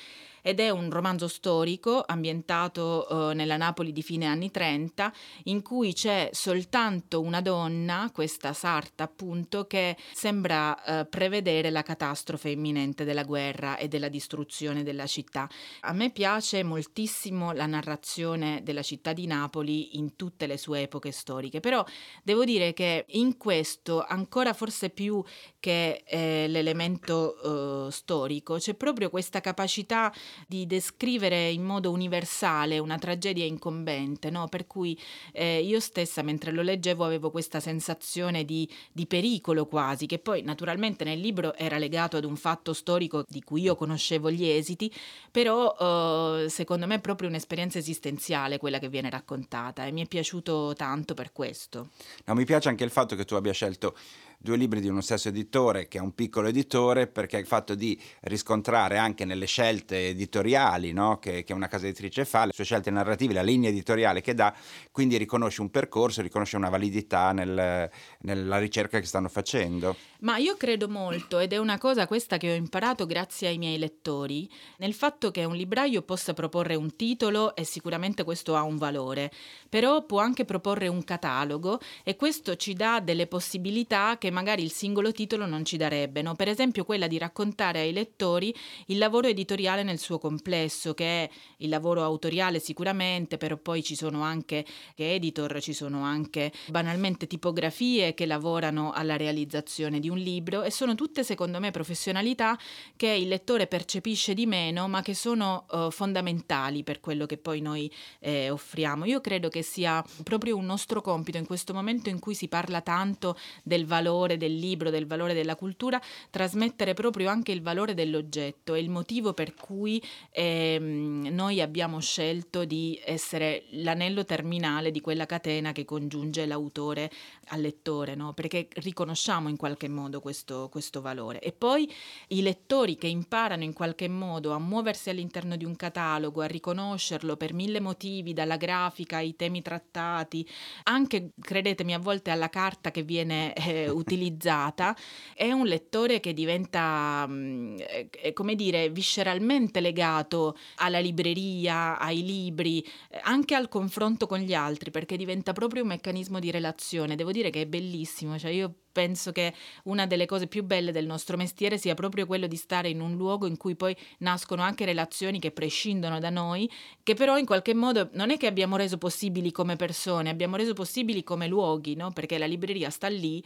ed 0.42 0.60
è 0.60 0.70
un 0.70 0.90
romanzo 0.90 1.28
storico 1.28 2.02
ambientato 2.06 3.30
eh, 3.30 3.34
nella 3.34 3.56
Napoli 3.56 3.92
di 3.92 4.02
fine 4.02 4.26
anni 4.26 4.50
30 4.50 5.12
in 5.44 5.62
cui 5.62 5.92
c'è 5.92 6.30
soltanto 6.32 7.20
una 7.20 7.40
donna, 7.40 8.10
questa 8.12 8.52
sarta 8.52 9.04
appunto, 9.04 9.66
che 9.66 9.96
sembra 10.12 10.82
eh, 10.82 11.06
prevedere 11.06 11.70
la 11.70 11.82
catastrofe 11.82 12.50
imminente 12.50 13.04
della 13.04 13.24
guerra 13.24 13.76
e 13.76 13.88
della 13.88 14.08
distruzione 14.08 14.82
della 14.82 15.06
città. 15.06 15.48
A 15.80 15.92
me 15.92 16.10
piace 16.10 16.62
moltissimo 16.62 17.52
la 17.52 17.66
narrazione 17.66 18.60
della 18.62 18.82
città 18.82 19.12
di 19.12 19.26
Napoli 19.26 19.98
in 19.98 20.16
tutte 20.16 20.46
le 20.46 20.56
sue 20.56 20.82
epoche 20.82 21.09
storiche, 21.12 21.60
però 21.60 21.84
devo 22.22 22.44
dire 22.44 22.72
che 22.72 23.04
in 23.08 23.36
questo 23.36 24.04
ancora 24.06 24.52
forse 24.52 24.90
più 24.90 25.22
che 25.58 26.02
eh, 26.06 26.46
l'elemento 26.48 27.88
eh, 27.88 27.92
storico 27.92 28.56
c'è 28.56 28.74
proprio 28.74 29.10
questa 29.10 29.40
capacità 29.40 30.12
di 30.46 30.66
descrivere 30.66 31.50
in 31.50 31.62
modo 31.64 31.90
universale 31.90 32.78
una 32.78 32.98
tragedia 32.98 33.44
incombente, 33.44 34.30
no? 34.30 34.48
per 34.48 34.66
cui 34.66 34.98
eh, 35.32 35.60
io 35.62 35.80
stessa 35.80 36.22
mentre 36.22 36.52
lo 36.52 36.62
leggevo 36.62 37.04
avevo 37.04 37.30
questa 37.30 37.60
sensazione 37.60 38.44
di, 38.44 38.68
di, 38.92 39.06
pericolo 39.06 39.66
quasi, 39.66 40.06
che 40.06 40.18
poi 40.18 40.42
naturalmente 40.42 41.04
nel 41.04 41.20
libro 41.20 41.54
era 41.54 41.78
legato 41.78 42.16
ad 42.16 42.24
un 42.24 42.36
fatto 42.36 42.72
storico 42.72 43.24
di 43.28 43.42
cui 43.42 43.62
io 43.62 43.76
conoscevo 43.76 44.30
gli 44.30 44.46
esiti, 44.46 44.92
però 45.30 45.76
eh, 45.78 46.48
secondo 46.48 46.86
me 46.86 46.96
è 46.96 47.00
proprio 47.00 47.28
un'esperienza 47.28 47.78
esistenziale 47.78 48.58
quella 48.58 48.78
che 48.78 48.88
viene 48.88 49.10
raccontata 49.10 49.84
e 49.84 49.92
mi 49.92 50.02
è 50.02 50.06
piaciuto 50.06 50.72
tanto 50.74 50.89
per 51.14 51.32
questo. 51.32 51.90
No, 52.24 52.34
mi 52.34 52.44
piace 52.44 52.68
anche 52.68 52.84
il 52.84 52.90
fatto 52.90 53.16
che 53.16 53.24
tu 53.24 53.34
abbia 53.34 53.52
scelto 53.52 53.96
due 54.42 54.56
libri 54.56 54.80
di 54.80 54.88
uno 54.88 55.02
stesso 55.02 55.28
editore 55.28 55.86
che 55.86 55.98
è 55.98 56.00
un 56.00 56.14
piccolo 56.14 56.48
editore 56.48 57.06
perché 57.06 57.36
il 57.36 57.44
fatto 57.44 57.74
di 57.74 58.00
riscontrare 58.22 58.96
anche 58.96 59.26
nelle 59.26 59.44
scelte 59.44 60.08
editoriali 60.08 60.92
no? 60.92 61.18
che, 61.18 61.44
che, 61.44 61.52
una 61.52 61.68
casa 61.68 61.86
editrice 61.86 62.24
fa, 62.24 62.46
le 62.46 62.52
sue 62.54 62.64
scelte 62.64 62.90
narrative, 62.90 63.34
la 63.34 63.42
linea 63.42 63.68
editoriale 63.68 64.22
che 64.22 64.32
dà, 64.32 64.54
quindi 64.90 65.18
riconosce 65.18 65.60
un 65.60 65.70
percorso, 65.70 66.22
riconosce 66.22 66.56
una 66.56 66.70
validità 66.70 67.32
nel, 67.32 67.90
nella 68.20 68.58
ricerca 68.58 68.98
che 68.98 69.04
stanno 69.04 69.28
facendo. 69.28 69.94
Ma 70.20 70.38
io 70.38 70.56
credo 70.56 70.88
molto, 70.88 71.38
ed 71.38 71.52
è 71.52 71.58
una 71.58 71.76
cosa 71.76 72.06
questa 72.06 72.38
che 72.38 72.50
ho 72.50 72.54
imparato 72.54 73.04
grazie 73.04 73.48
ai 73.48 73.58
miei 73.58 73.78
lettori, 73.78 74.50
nel 74.78 74.94
fatto 74.94 75.30
che 75.30 75.44
un 75.44 75.54
libraio 75.54 76.00
possa 76.00 76.32
proporre 76.32 76.76
un 76.76 76.96
titolo 76.96 77.54
e 77.54 77.64
sicuramente 77.64 78.24
questo 78.24 78.56
ha 78.56 78.62
un 78.62 78.78
valore, 78.78 79.30
però 79.68 80.04
può 80.06 80.20
anche 80.20 80.46
proporre 80.46 80.88
un 80.88 81.04
catalogo 81.04 81.78
e 82.02 82.16
questo 82.16 82.56
ci 82.56 82.72
dà 82.72 83.00
delle 83.00 83.26
possibilità 83.26 84.16
che 84.18 84.29
magari 84.30 84.62
il 84.62 84.72
singolo 84.72 85.12
titolo 85.12 85.46
non 85.46 85.64
ci 85.64 85.76
darebbe, 85.76 86.22
no? 86.22 86.34
per 86.34 86.48
esempio 86.48 86.84
quella 86.84 87.06
di 87.06 87.18
raccontare 87.18 87.80
ai 87.80 87.92
lettori 87.92 88.54
il 88.86 88.98
lavoro 88.98 89.28
editoriale 89.28 89.82
nel 89.82 89.98
suo 89.98 90.18
complesso, 90.18 90.94
che 90.94 91.24
è 91.24 91.30
il 91.58 91.68
lavoro 91.68 92.02
autoriale 92.02 92.58
sicuramente, 92.60 93.36
però 93.36 93.56
poi 93.56 93.82
ci 93.82 93.94
sono 93.94 94.22
anche 94.22 94.64
che 94.94 95.14
editor, 95.14 95.60
ci 95.60 95.72
sono 95.72 96.02
anche 96.02 96.52
banalmente 96.68 97.26
tipografie 97.26 98.14
che 98.14 98.26
lavorano 98.26 98.92
alla 98.92 99.16
realizzazione 99.16 100.00
di 100.00 100.08
un 100.08 100.18
libro 100.18 100.62
e 100.62 100.70
sono 100.70 100.94
tutte 100.94 101.24
secondo 101.24 101.58
me 101.60 101.70
professionalità 101.70 102.58
che 102.96 103.08
il 103.08 103.28
lettore 103.28 103.66
percepisce 103.66 104.34
di 104.34 104.46
meno, 104.46 104.88
ma 104.88 105.02
che 105.02 105.14
sono 105.14 105.66
uh, 105.70 105.90
fondamentali 105.90 106.82
per 106.82 107.00
quello 107.00 107.26
che 107.26 107.36
poi 107.36 107.60
noi 107.60 107.90
eh, 108.20 108.50
offriamo. 108.50 109.04
Io 109.04 109.20
credo 109.20 109.48
che 109.48 109.62
sia 109.62 110.04
proprio 110.22 110.56
un 110.56 110.64
nostro 110.64 111.00
compito 111.00 111.38
in 111.38 111.46
questo 111.46 111.72
momento 111.72 112.08
in 112.08 112.18
cui 112.18 112.34
si 112.34 112.48
parla 112.48 112.80
tanto 112.80 113.36
del 113.62 113.86
valore 113.86 114.19
valore 114.20 114.36
del 114.36 114.54
libro, 114.54 114.90
del 114.90 115.06
valore 115.06 115.34
della 115.34 115.56
cultura, 115.56 116.00
trasmettere 116.30 116.94
proprio 116.94 117.28
anche 117.28 117.52
il 117.52 117.62
valore 117.62 117.94
dell'oggetto. 117.94 118.74
E 118.74 118.80
il 118.80 118.90
motivo 118.90 119.32
per 119.32 119.54
cui 119.54 120.02
ehm, 120.30 121.28
noi 121.30 121.60
abbiamo 121.60 122.00
scelto 122.00 122.64
di 122.64 123.00
essere 123.04 123.64
l'anello 123.70 124.24
terminale 124.24 124.90
di 124.90 125.00
quella 125.00 125.26
catena 125.26 125.72
che 125.72 125.84
congiunge 125.84 126.46
l'autore 126.46 127.10
al 127.50 127.60
lettore, 127.60 128.14
no? 128.14 128.32
perché 128.32 128.68
riconosciamo 128.74 129.48
in 129.48 129.56
qualche 129.56 129.88
modo 129.88 130.20
questo, 130.20 130.68
questo 130.70 131.00
valore. 131.00 131.40
E 131.40 131.52
poi 131.52 131.90
i 132.28 132.42
lettori 132.42 132.96
che 132.96 133.06
imparano 133.06 133.64
in 133.64 133.72
qualche 133.72 134.08
modo 134.08 134.52
a 134.52 134.58
muoversi 134.58 135.10
all'interno 135.10 135.56
di 135.56 135.64
un 135.64 135.76
catalogo, 135.76 136.40
a 136.40 136.46
riconoscerlo 136.46 137.36
per 137.36 137.52
mille 137.52 137.80
motivi, 137.80 138.32
dalla 138.32 138.56
grafica 138.56 139.16
ai 139.16 139.36
temi 139.36 139.62
trattati, 139.62 140.46
anche, 140.84 141.30
credetemi, 141.40 141.94
a 141.94 141.98
volte 141.98 142.30
alla 142.30 142.48
carta 142.48 142.90
che 142.90 143.02
viene 143.02 143.52
eh, 143.54 143.88
utilizzata, 143.88 144.96
è 145.34 145.50
un 145.50 145.66
lettore 145.66 146.20
che 146.20 146.32
diventa, 146.32 147.26
mm, 147.28 147.76
eh, 147.78 148.32
come 148.32 148.54
dire, 148.54 148.90
visceralmente 148.90 149.80
legato 149.80 150.56
alla 150.76 151.00
libreria, 151.00 151.98
ai 151.98 152.24
libri, 152.24 152.80
eh, 153.10 153.20
anche 153.22 153.54
al 153.54 153.68
confronto 153.68 154.26
con 154.26 154.38
gli 154.38 154.54
altri, 154.54 154.90
perché 154.90 155.16
diventa 155.16 155.52
proprio 155.52 155.82
un 155.82 155.88
meccanismo 155.88 156.38
di 156.38 156.50
relazione. 156.50 157.16
Devo 157.16 157.32
dire 157.32 157.39
che 157.48 157.62
è 157.62 157.66
bellissimo, 157.66 158.38
cioè 158.38 158.50
io 158.50 158.74
penso 158.92 159.32
che 159.32 159.54
una 159.84 160.06
delle 160.06 160.26
cose 160.26 160.46
più 160.46 160.64
belle 160.64 160.92
del 160.92 161.06
nostro 161.06 161.36
mestiere 161.36 161.78
sia 161.78 161.94
proprio 161.94 162.26
quello 162.26 162.46
di 162.46 162.56
stare 162.56 162.88
in 162.88 163.00
un 163.00 163.16
luogo 163.16 163.46
in 163.46 163.56
cui 163.56 163.76
poi 163.76 163.96
nascono 164.18 164.62
anche 164.62 164.84
relazioni 164.84 165.38
che 165.38 165.52
prescindono 165.52 166.18
da 166.18 166.28
noi, 166.28 166.70
che 167.02 167.14
però 167.14 167.38
in 167.38 167.46
qualche 167.46 167.72
modo 167.72 168.10
non 168.12 168.30
è 168.30 168.36
che 168.36 168.46
abbiamo 168.46 168.76
reso 168.76 168.98
possibili 168.98 169.52
come 169.52 169.76
persone, 169.76 170.28
abbiamo 170.28 170.56
reso 170.56 170.74
possibili 170.74 171.22
come 171.22 171.46
luoghi, 171.46 171.94
no? 171.94 172.10
perché 172.10 172.36
la 172.36 172.46
libreria 172.46 172.90
sta 172.90 173.08
lì 173.08 173.42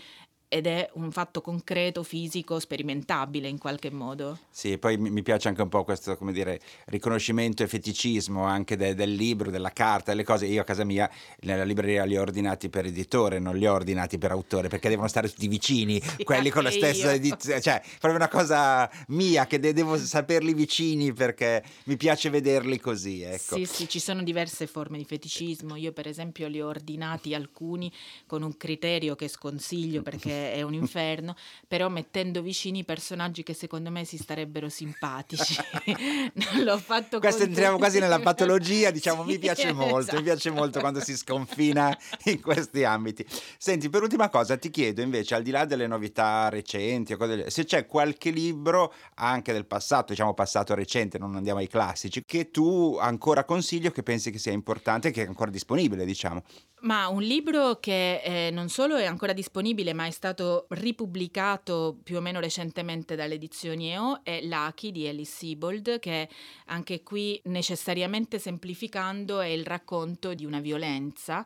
ed 0.54 0.68
è 0.68 0.88
un 0.92 1.10
fatto 1.10 1.40
concreto, 1.40 2.04
fisico, 2.04 2.60
sperimentabile 2.60 3.48
in 3.48 3.58
qualche 3.58 3.90
modo. 3.90 4.38
Sì, 4.50 4.78
poi 4.78 4.96
mi 4.96 5.20
piace 5.20 5.48
anche 5.48 5.62
un 5.62 5.68
po' 5.68 5.82
questo, 5.82 6.16
come 6.16 6.30
dire, 6.32 6.60
riconoscimento 6.84 7.64
e 7.64 7.66
feticismo 7.66 8.44
anche 8.44 8.76
de- 8.76 8.94
del 8.94 9.14
libro, 9.14 9.50
della 9.50 9.72
carta, 9.72 10.12
delle 10.12 10.22
cose. 10.22 10.46
Io 10.46 10.60
a 10.60 10.64
casa 10.64 10.84
mia 10.84 11.10
nella 11.40 11.64
libreria 11.64 12.04
li 12.04 12.16
ho 12.16 12.20
ordinati 12.20 12.68
per 12.68 12.86
editore, 12.86 13.40
non 13.40 13.56
li 13.56 13.66
ho 13.66 13.72
ordinati 13.72 14.16
per 14.16 14.30
autore, 14.30 14.68
perché 14.68 14.88
devono 14.88 15.08
stare 15.08 15.28
tutti 15.28 15.48
vicini, 15.48 16.00
sì, 16.00 16.22
quelli 16.22 16.50
con 16.50 16.62
la 16.62 16.70
stessa 16.70 17.12
edizione. 17.12 17.60
Cioè, 17.60 17.82
proprio 17.98 18.14
una 18.14 18.28
cosa 18.28 18.88
mia 19.08 19.48
che 19.48 19.58
de- 19.58 19.72
devo 19.72 19.98
saperli 19.98 20.54
vicini 20.54 21.12
perché 21.12 21.64
mi 21.86 21.96
piace 21.96 22.30
vederli 22.30 22.78
così, 22.78 23.22
ecco. 23.22 23.56
Sì, 23.56 23.66
sì, 23.66 23.88
ci 23.88 23.98
sono 23.98 24.22
diverse 24.22 24.68
forme 24.68 24.98
di 24.98 25.04
feticismo. 25.04 25.74
Io 25.74 25.90
per 25.90 26.06
esempio 26.06 26.46
li 26.46 26.60
ho 26.60 26.68
ordinati 26.68 27.34
alcuni 27.34 27.90
con 28.24 28.44
un 28.44 28.56
criterio 28.56 29.16
che 29.16 29.26
sconsiglio 29.26 30.02
perché 30.02 30.42
è 30.52 30.62
un 30.62 30.74
inferno, 30.74 31.34
però 31.66 31.88
mettendo 31.88 32.42
vicini 32.42 32.80
i 32.80 32.84
personaggi 32.84 33.42
che 33.42 33.54
secondo 33.54 33.90
me 33.90 34.04
si 34.04 34.16
starebbero 34.16 34.68
simpatici. 34.68 35.56
non 36.34 36.64
l'ho 36.64 36.78
fatto 36.78 37.18
Questo 37.18 37.40
con 37.40 37.48
entriamo 37.48 37.78
quasi 37.78 37.98
nella 37.98 38.20
patologia, 38.20 38.90
diciamo, 38.90 39.24
mi 39.24 39.32
Sì, 39.32 39.38
piace 39.38 39.72
molto, 39.72 40.16
mi 40.16 40.22
piace 40.22 40.48
esatto. 40.48 40.54
molto 40.54 40.80
quando 40.80 41.00
si 41.00 41.16
sconfina 41.16 41.96
in 42.24 42.40
questi 42.40 42.84
ambiti. 42.84 43.26
Senti, 43.58 43.88
per 43.88 44.02
ultima 44.02 44.28
cosa 44.28 44.56
ti 44.56 44.70
chiedo 44.70 45.02
invece, 45.02 45.34
al 45.34 45.42
di 45.42 45.50
là 45.50 45.64
delle 45.64 45.86
novità 45.86 46.48
recenti, 46.48 47.16
cose 47.16 47.50
se 47.50 47.64
c'è 47.64 47.86
qualche 47.86 48.30
libro 48.30 48.92
anche 49.14 49.52
del 49.52 49.66
passato, 49.66 50.06
diciamo 50.12 50.34
passato 50.34 50.74
recente, 50.74 51.18
non 51.18 51.34
andiamo 51.36 51.60
ai 51.60 51.68
classici, 51.68 52.22
che 52.24 52.50
tu 52.50 52.96
ancora 53.00 53.44
consigli 53.44 53.86
o 53.86 53.90
che 53.90 54.02
pensi 54.02 54.30
che 54.30 54.38
sia 54.38 54.52
importante, 54.52 55.10
che 55.10 55.24
è 55.24 55.26
ancora 55.26 55.50
disponibile, 55.50 56.04
diciamo. 56.04 56.42
Ma 56.84 57.08
un 57.08 57.22
libro 57.22 57.80
che 57.80 58.20
eh, 58.20 58.50
non 58.50 58.68
solo 58.68 58.96
è 58.96 59.06
ancora 59.06 59.32
disponibile, 59.32 59.94
ma 59.94 60.04
è 60.04 60.10
stato 60.10 60.66
ripubblicato 60.68 61.96
più 62.02 62.18
o 62.18 62.20
meno 62.20 62.40
recentemente 62.40 63.16
dalle 63.16 63.34
edizioni 63.34 63.90
EO, 63.90 64.20
è 64.22 64.42
Lucky 64.42 64.92
di 64.92 65.08
Alice 65.08 65.32
Sebold, 65.32 65.98
che 65.98 66.28
anche 66.66 67.02
qui 67.02 67.40
necessariamente 67.44 68.38
semplificando 68.38 69.40
è 69.40 69.46
il 69.46 69.64
racconto 69.64 70.34
di 70.34 70.44
una 70.44 70.60
violenza 70.60 71.42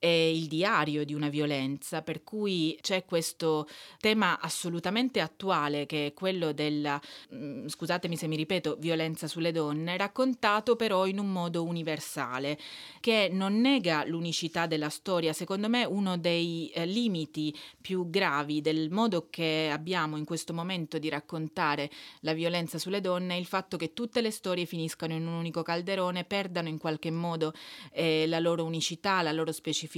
è 0.00 0.06
il 0.06 0.48
diario 0.48 1.04
di 1.04 1.12
una 1.12 1.28
violenza, 1.28 2.00
per 2.00 2.24
cui 2.24 2.76
c'è 2.80 3.04
questo 3.04 3.68
tema 4.00 4.40
assolutamente 4.40 5.20
attuale 5.20 5.84
che 5.84 6.06
è 6.06 6.14
quello 6.14 6.52
della, 6.52 6.98
mm, 7.34 7.66
scusatemi 7.66 8.16
se 8.16 8.26
mi 8.26 8.36
ripeto, 8.36 8.76
violenza 8.80 9.28
sulle 9.28 9.52
donne, 9.52 9.98
raccontato 9.98 10.74
però 10.74 11.06
in 11.06 11.18
un 11.18 11.30
modo 11.30 11.64
universale, 11.64 12.58
che 13.00 13.28
non 13.30 13.60
nega 13.60 14.04
l'unicità 14.06 14.66
della 14.66 14.88
storia. 14.88 15.34
Secondo 15.34 15.68
me 15.68 15.84
uno 15.84 16.16
dei 16.16 16.70
eh, 16.70 16.86
limiti 16.86 17.54
più 17.78 18.08
gravi 18.08 18.62
del 18.62 18.90
modo 18.90 19.28
che 19.28 19.68
abbiamo 19.70 20.16
in 20.16 20.24
questo 20.24 20.54
momento 20.54 20.98
di 20.98 21.10
raccontare 21.10 21.90
la 22.20 22.32
violenza 22.32 22.78
sulle 22.78 23.02
donne 23.02 23.34
è 23.34 23.38
il 23.38 23.44
fatto 23.44 23.76
che 23.76 23.92
tutte 23.92 24.22
le 24.22 24.30
storie 24.30 24.64
finiscano 24.64 25.12
in 25.12 25.26
un 25.26 25.34
unico 25.34 25.60
calderone, 25.60 26.24
perdano 26.24 26.68
in 26.68 26.78
qualche 26.78 27.10
modo 27.10 27.52
eh, 27.92 28.26
la 28.26 28.38
loro 28.38 28.64
unicità, 28.64 29.20
la 29.20 29.32
loro 29.32 29.52
specificità, 29.52 29.88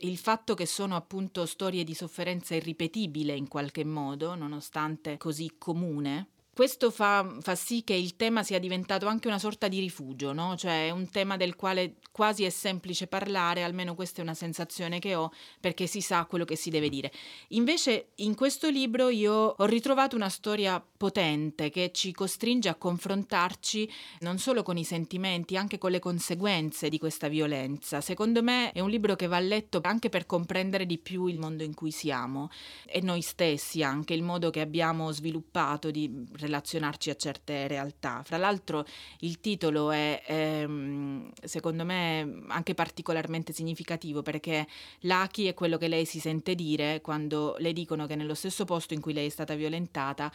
il 0.00 0.18
fatto 0.18 0.54
che 0.54 0.66
sono 0.66 0.96
appunto 0.96 1.46
storie 1.46 1.84
di 1.84 1.94
sofferenza 1.94 2.54
irripetibile 2.54 3.34
in 3.34 3.48
qualche 3.48 3.84
modo, 3.84 4.34
nonostante 4.34 5.16
così 5.16 5.54
comune. 5.58 6.28
Questo 6.58 6.90
fa, 6.90 7.36
fa 7.40 7.54
sì 7.54 7.84
che 7.84 7.94
il 7.94 8.16
tema 8.16 8.42
sia 8.42 8.58
diventato 8.58 9.06
anche 9.06 9.28
una 9.28 9.38
sorta 9.38 9.68
di 9.68 9.78
rifugio, 9.78 10.32
no? 10.32 10.56
Cioè 10.56 10.90
un 10.90 11.08
tema 11.08 11.36
del 11.36 11.54
quale 11.54 11.98
quasi 12.10 12.42
è 12.42 12.50
semplice 12.50 13.06
parlare, 13.06 13.62
almeno 13.62 13.94
questa 13.94 14.18
è 14.18 14.24
una 14.24 14.34
sensazione 14.34 14.98
che 14.98 15.14
ho, 15.14 15.30
perché 15.60 15.86
si 15.86 16.00
sa 16.00 16.24
quello 16.24 16.44
che 16.44 16.56
si 16.56 16.68
deve 16.70 16.88
dire. 16.88 17.12
Invece 17.50 18.08
in 18.16 18.34
questo 18.34 18.70
libro 18.70 19.08
io 19.08 19.54
ho 19.56 19.64
ritrovato 19.66 20.16
una 20.16 20.28
storia 20.28 20.84
potente 20.96 21.70
che 21.70 21.92
ci 21.92 22.10
costringe 22.10 22.68
a 22.68 22.74
confrontarci 22.74 23.88
non 24.22 24.38
solo 24.38 24.64
con 24.64 24.76
i 24.76 24.82
sentimenti, 24.82 25.56
anche 25.56 25.78
con 25.78 25.92
le 25.92 26.00
conseguenze 26.00 26.88
di 26.88 26.98
questa 26.98 27.28
violenza. 27.28 28.00
Secondo 28.00 28.42
me 28.42 28.72
è 28.72 28.80
un 28.80 28.90
libro 28.90 29.14
che 29.14 29.28
va 29.28 29.38
letto 29.38 29.78
anche 29.84 30.08
per 30.08 30.26
comprendere 30.26 30.86
di 30.86 30.98
più 30.98 31.26
il 31.26 31.38
mondo 31.38 31.62
in 31.62 31.74
cui 31.74 31.92
siamo 31.92 32.50
e 32.84 33.00
noi 33.00 33.22
stessi, 33.22 33.84
anche 33.84 34.12
il 34.12 34.24
modo 34.24 34.50
che 34.50 34.60
abbiamo 34.60 35.12
sviluppato 35.12 35.92
di 35.92 36.26
relazionarci 36.48 37.10
a 37.10 37.14
certe 37.14 37.68
realtà. 37.68 38.22
Fra 38.24 38.36
l'altro 38.36 38.84
il 39.20 39.40
titolo 39.40 39.90
è 39.90 40.22
ehm, 40.26 41.30
secondo 41.44 41.84
me 41.84 42.42
anche 42.48 42.74
particolarmente 42.74 43.52
significativo 43.52 44.22
perché 44.22 44.66
Lucky 45.00 45.46
è 45.46 45.54
quello 45.54 45.76
che 45.76 45.88
lei 45.88 46.04
si 46.04 46.18
sente 46.18 46.54
dire 46.54 47.00
quando 47.00 47.54
le 47.58 47.72
dicono 47.72 48.06
che 48.06 48.16
nello 48.16 48.34
stesso 48.34 48.64
posto 48.64 48.94
in 48.94 49.00
cui 49.00 49.12
lei 49.12 49.26
è 49.26 49.30
stata 49.30 49.54
violentata 49.54 50.32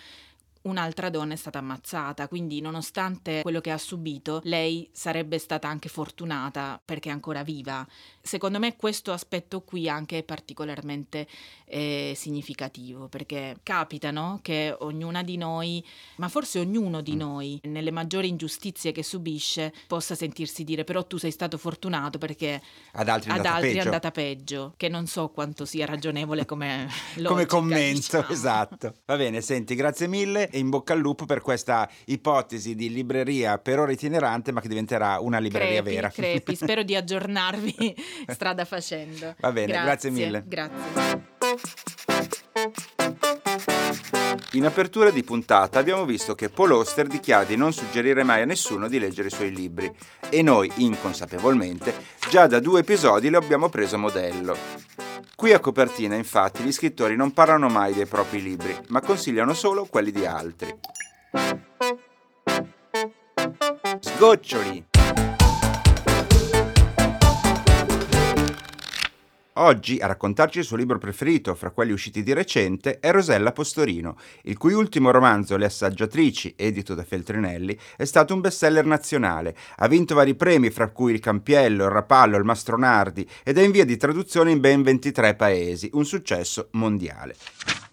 un'altra 0.63 1.09
donna 1.09 1.33
è 1.33 1.35
stata 1.37 1.59
ammazzata, 1.59 2.27
quindi 2.27 2.61
nonostante 2.61 3.41
quello 3.41 3.61
che 3.61 3.71
ha 3.71 3.77
subito, 3.77 4.41
lei 4.43 4.89
sarebbe 4.91 5.37
stata 5.37 5.67
anche 5.67 5.89
fortunata 5.89 6.81
perché 6.83 7.09
è 7.09 7.11
ancora 7.11 7.43
viva. 7.43 7.85
Secondo 8.21 8.59
me 8.59 8.75
questo 8.75 9.11
aspetto 9.11 9.61
qui 9.61 9.89
anche 9.89 10.19
è 10.19 10.23
particolarmente 10.23 11.27
eh, 11.65 12.13
significativo 12.15 13.07
perché 13.07 13.57
capita 13.63 14.11
no? 14.11 14.39
che 14.41 14.75
ognuna 14.79 15.23
di 15.23 15.37
noi, 15.37 15.83
ma 16.17 16.29
forse 16.29 16.59
ognuno 16.59 17.01
di 17.01 17.15
noi, 17.15 17.59
nelle 17.63 17.91
maggiori 17.91 18.27
ingiustizie 18.29 18.91
che 18.91 19.03
subisce, 19.03 19.73
possa 19.87 20.15
sentirsi 20.15 20.63
dire 20.63 20.83
però 20.83 21.05
tu 21.05 21.17
sei 21.17 21.31
stato 21.31 21.57
fortunato 21.57 22.17
perché 22.17 22.61
Ad 22.93 23.09
altri 23.09 23.29
è 23.29 23.33
ad 23.33 23.37
andata 23.39 23.55
altri 23.55 23.69
è 23.69 23.73
peggio. 23.73 23.85
andata 23.85 24.11
peggio, 24.11 24.73
che 24.77 24.87
non 24.89 25.07
so 25.07 25.29
quanto 25.29 25.65
sia 25.65 25.85
ragionevole 25.85 26.45
come, 26.45 26.87
Come 27.15 27.23
logica, 27.23 27.45
commento, 27.47 27.99
diciamo. 28.17 28.27
esatto. 28.29 28.93
Va 29.05 29.17
bene, 29.17 29.41
senti, 29.41 29.75
grazie 29.75 30.07
mille 30.07 30.49
e 30.53 30.59
in 30.59 30.69
bocca 30.69 30.93
al 30.93 30.99
lupo 30.99 31.25
per 31.25 31.41
questa 31.41 31.89
ipotesi 32.05 32.75
di 32.75 32.91
libreria 32.91 33.57
per 33.57 33.79
ora 33.79 33.91
itinerante, 33.91 34.51
ma 34.51 34.61
che 34.61 34.67
diventerà 34.67 35.19
una 35.19 35.39
libreria 35.39 35.81
crepi, 35.81 35.95
vera. 35.95 36.09
crepi. 36.09 36.55
Spero 36.55 36.83
di 36.83 36.93
aggiornarvi 36.95 37.95
strada 38.29 38.63
facendo. 38.63 39.33
Va 39.39 39.51
bene, 39.51 39.71
grazie 39.71 40.11
mille. 40.11 40.43
Grazie. 40.45 41.31
In 44.55 44.65
apertura 44.65 45.09
di 45.09 45.23
puntata 45.23 45.79
abbiamo 45.79 46.05
visto 46.05 46.35
che 46.35 46.49
Paul 46.49 46.73
Auster 46.73 47.07
dichiara 47.07 47.43
di 47.43 47.55
non 47.55 47.73
suggerire 47.73 48.21
mai 48.21 48.43
a 48.43 48.45
nessuno 48.45 48.87
di 48.87 48.99
leggere 48.99 49.29
i 49.29 49.31
suoi 49.31 49.51
libri 49.51 49.91
e 50.29 50.43
noi, 50.43 50.71
inconsapevolmente, 50.75 51.91
già 52.29 52.45
da 52.45 52.59
due 52.59 52.81
episodi 52.81 53.31
lo 53.31 53.39
abbiamo 53.39 53.69
preso 53.69 53.95
a 53.95 53.99
modello. 53.99 54.55
Qui 55.35 55.53
a 55.53 55.59
copertina, 55.59 56.13
infatti, 56.13 56.61
gli 56.61 56.71
scrittori 56.71 57.15
non 57.15 57.33
parlano 57.33 57.67
mai 57.67 57.95
dei 57.95 58.05
propri 58.05 58.43
libri, 58.43 58.77
ma 58.89 59.01
consigliano 59.01 59.55
solo 59.55 59.85
quelli 59.85 60.11
di 60.11 60.23
altri. 60.23 60.71
Sgoccioli! 64.01 64.92
Oggi 69.57 69.99
a 69.99 70.07
raccontarci 70.07 70.57
il 70.57 70.65
suo 70.65 70.77
libro 70.77 70.97
preferito 70.97 71.53
fra 71.53 71.69
quelli 71.69 71.91
usciti 71.91 72.23
di 72.23 72.33
recente 72.33 72.97
è 72.99 73.11
Rosella 73.11 73.51
Postorino, 73.51 74.17
il 74.43 74.57
cui 74.57 74.73
ultimo 74.73 75.11
romanzo 75.11 75.57
Le 75.57 75.65
assaggiatrici, 75.65 76.55
edito 76.57 76.95
da 76.95 77.03
Feltrinelli, 77.03 77.77
è 77.95 78.03
stato 78.05 78.33
un 78.33 78.41
bestseller 78.41 78.83
nazionale. 78.83 79.55
Ha 79.75 79.87
vinto 79.87 80.15
vari 80.15 80.33
premi, 80.33 80.71
fra 80.71 80.89
cui 80.89 81.13
il 81.13 81.19
Campiello, 81.19 81.83
il 81.83 81.91
Rapallo, 81.91 82.37
il 82.37 82.45
Mastronardi 82.45 83.29
ed 83.43 83.59
è 83.59 83.61
in 83.61 83.69
via 83.69 83.85
di 83.85 83.95
traduzione 83.95 84.49
in 84.49 84.59
ben 84.59 84.81
23 84.81 85.35
paesi, 85.35 85.87
un 85.93 86.05
successo 86.05 86.69
mondiale. 86.71 87.35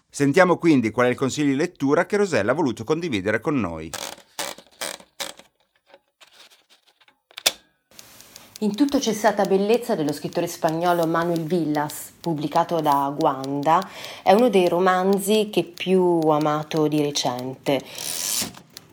Sentiamo 0.09 0.57
quindi 0.57 0.89
qual 0.89 1.05
è 1.05 1.09
il 1.11 1.15
consiglio 1.15 1.51
di 1.51 1.55
lettura 1.55 2.07
che 2.07 2.17
Rosella 2.17 2.53
ha 2.53 2.55
voluto 2.55 2.83
condividere 2.83 3.39
con 3.39 3.59
noi. 3.59 3.91
In 8.63 8.75
tutto 8.75 8.99
c'è 8.99 9.11
stata 9.11 9.45
bellezza 9.45 9.95
dello 9.95 10.13
scrittore 10.13 10.45
spagnolo 10.45 11.07
Manuel 11.07 11.41
Villas, 11.41 12.11
pubblicato 12.21 12.79
da 12.79 13.11
Guanda, 13.17 13.81
è 14.21 14.33
uno 14.33 14.49
dei 14.49 14.67
romanzi 14.67 15.49
che 15.51 15.63
più 15.63 16.19
ho 16.23 16.29
amato 16.29 16.87
di 16.87 17.01
recente. 17.01 17.81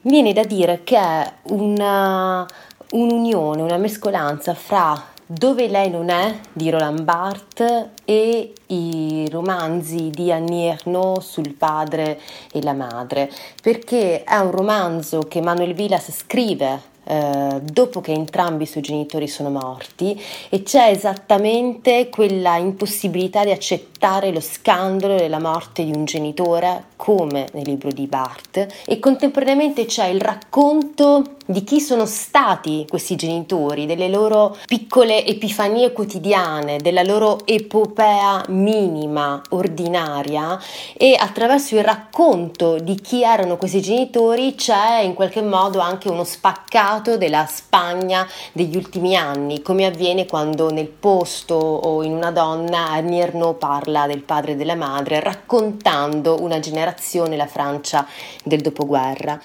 Viene 0.01 0.33
da 0.33 0.45
dire 0.45 0.85
che 0.85 0.97
è 0.97 1.33
una, 1.51 2.47
un'unione, 2.93 3.61
una 3.61 3.77
mescolanza 3.77 4.55
fra 4.55 5.17
Dove 5.31 5.69
lei 5.69 5.91
non 5.91 6.09
è 6.09 6.41
di 6.55 6.71
Roland 6.71 7.03
Barthes 7.03 7.89
e 8.07 8.55
i 8.69 9.29
romanzi 9.31 10.09
di 10.09 10.33
Annie 10.33 10.71
Ernaux 10.71 11.21
sul 11.21 11.53
padre 11.53 12.19
e 12.51 12.63
la 12.63 12.73
madre, 12.73 13.31
perché 13.61 14.25
è 14.25 14.39
un 14.39 14.51
romanzo 14.51 15.19
che 15.29 15.43
Manuel 15.43 15.75
Villas 15.75 16.11
scrive 16.13 16.81
eh, 17.11 17.61
dopo 17.63 18.03
che 18.03 18.13
entrambi 18.13 18.65
i 18.65 18.67
suoi 18.67 18.83
genitori 18.83 19.29
sono 19.29 19.49
morti 19.49 20.21
e 20.51 20.63
c'è 20.63 20.91
esattamente 20.91 22.11
quella 22.11 22.57
impossibilità 22.57 23.45
di 23.45 23.51
accettare 23.51 24.31
lo 24.31 24.41
scandalo 24.41 25.17
della 25.17 25.41
morte 25.41 25.85
di 25.85 25.93
un 25.97 26.05
genitore 26.05 26.85
come 26.99 27.47
nel 27.53 27.63
libro 27.65 27.93
di 27.93 28.07
Barthes 28.09 28.83
e 28.85 28.99
contemporaneamente 28.99 29.87
c'è 29.87 30.07
il 30.07 30.21
racconto 30.21 31.37
di 31.47 31.65
chi 31.65 31.81
sono 31.81 32.05
stati 32.05 32.85
questi 32.87 33.17
genitori, 33.17 33.87
delle 33.87 34.09
loro 34.09 34.55
piccole 34.67 35.25
epifanie 35.25 35.93
quotidiane, 35.93 36.77
della 36.77 37.03
loro 37.03 37.39
epopea 37.47 38.45
minima, 38.49 39.41
ordinaria 39.51 40.61
e 40.93 41.17
attraverso 41.19 41.77
il 41.77 41.85
racconto 41.85 42.79
di 42.79 42.97
chi 42.97 43.23
erano 43.23 43.57
questi 43.57 43.81
genitori 43.81 44.57
c'è 44.57 45.01
in 45.01 45.15
qualche 45.15 45.41
modo 45.41 45.79
anche 45.79 46.11
uno 46.11 46.25
spaccato 46.25 47.17
della 47.17 47.47
Spagna 47.47 48.29
degli 48.53 48.77
ultimi 48.77 49.17
anni, 49.17 49.63
come 49.63 49.87
avviene 49.87 50.27
quando 50.27 50.71
nel 50.71 50.89
posto 50.89 51.55
o 51.55 52.03
in 52.03 52.13
una 52.13 52.31
donna 52.31 52.99
Ernaux 52.99 53.57
parla 53.59 54.07
del 54.07 54.23
padre 54.23 54.53
e 54.53 54.57
della 54.57 54.75
madre 54.75 55.21
raccontando 55.21 56.43
una 56.43 56.59
generazione, 56.59 56.88
la 57.37 57.47
Francia 57.47 58.07
del 58.45 58.61
dopoguerra. 58.61 59.41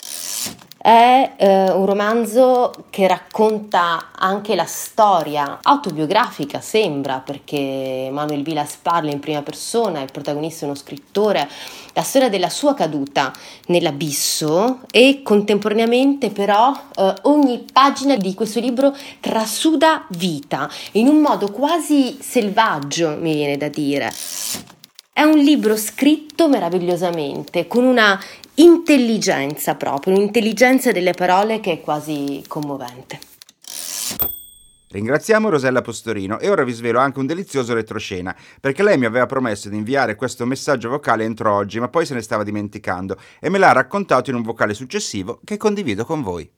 È 0.83 1.35
eh, 1.37 1.71
un 1.71 1.85
romanzo 1.85 2.73
che 2.89 3.07
racconta 3.07 4.09
anche 4.11 4.53
la 4.53 4.65
storia 4.65 5.59
autobiografica, 5.61 6.59
sembra, 6.59 7.19
perché 7.19 8.09
Manuel 8.11 8.43
Vilas 8.43 8.77
parla 8.81 9.09
in 9.09 9.21
prima 9.21 9.41
persona, 9.43 10.01
il 10.01 10.11
protagonista 10.11 10.65
è 10.65 10.67
uno 10.67 10.75
scrittore, 10.75 11.47
la 11.93 12.01
storia 12.01 12.27
della 12.27 12.49
sua 12.49 12.73
caduta 12.73 13.31
nell'abisso 13.67 14.81
e 14.91 15.21
contemporaneamente 15.23 16.31
però 16.31 16.73
eh, 16.97 17.13
ogni 17.21 17.65
pagina 17.71 18.17
di 18.17 18.33
questo 18.33 18.59
libro 18.59 18.93
trasuda 19.21 20.05
vita 20.09 20.69
in 20.93 21.07
un 21.07 21.21
modo 21.21 21.49
quasi 21.49 22.17
selvaggio, 22.19 23.15
mi 23.17 23.35
viene 23.35 23.55
da 23.55 23.69
dire. 23.69 24.11
È 25.15 25.21
un 25.21 25.37
libro 25.37 25.77
scritto 25.77 26.49
meravigliosamente, 26.49 27.67
con 27.67 27.83
una 27.83 28.19
intelligenza 28.55 29.75
proprio, 29.75 30.15
un'intelligenza 30.15 30.91
delle 30.91 31.11
parole 31.11 31.59
che 31.59 31.73
è 31.73 31.81
quasi 31.81 32.43
commovente. 32.47 33.19
Ringraziamo 34.89 35.49
Rosella 35.49 35.81
Postorino 35.81 36.39
e 36.39 36.49
ora 36.49 36.63
vi 36.63 36.71
svelo 36.71 36.97
anche 36.97 37.19
un 37.19 37.27
delizioso 37.27 37.75
retroscena, 37.75 38.35
perché 38.59 38.81
lei 38.81 38.97
mi 38.97 39.05
aveva 39.05 39.27
promesso 39.27 39.69
di 39.69 39.77
inviare 39.77 40.15
questo 40.15 40.47
messaggio 40.47 40.89
vocale 40.89 41.25
entro 41.25 41.53
oggi, 41.53 41.79
ma 41.79 41.89
poi 41.89 42.07
se 42.07 42.15
ne 42.15 42.21
stava 42.21 42.41
dimenticando 42.41 43.15
e 43.39 43.49
me 43.49 43.59
l'ha 43.59 43.71
raccontato 43.71 44.31
in 44.31 44.35
un 44.37 44.41
vocale 44.41 44.73
successivo 44.73 45.41
che 45.43 45.57
condivido 45.57 46.05
con 46.05 46.23
voi. 46.23 46.49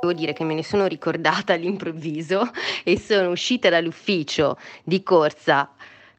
Devo 0.00 0.12
dire 0.12 0.32
che 0.32 0.42
me 0.42 0.54
ne 0.54 0.64
sono 0.64 0.86
ricordata 0.86 1.52
all'improvviso 1.52 2.50
e 2.82 2.98
sono 2.98 3.30
uscita 3.30 3.68
dall'ufficio 3.68 4.58
di 4.82 5.00
corsa 5.04 5.70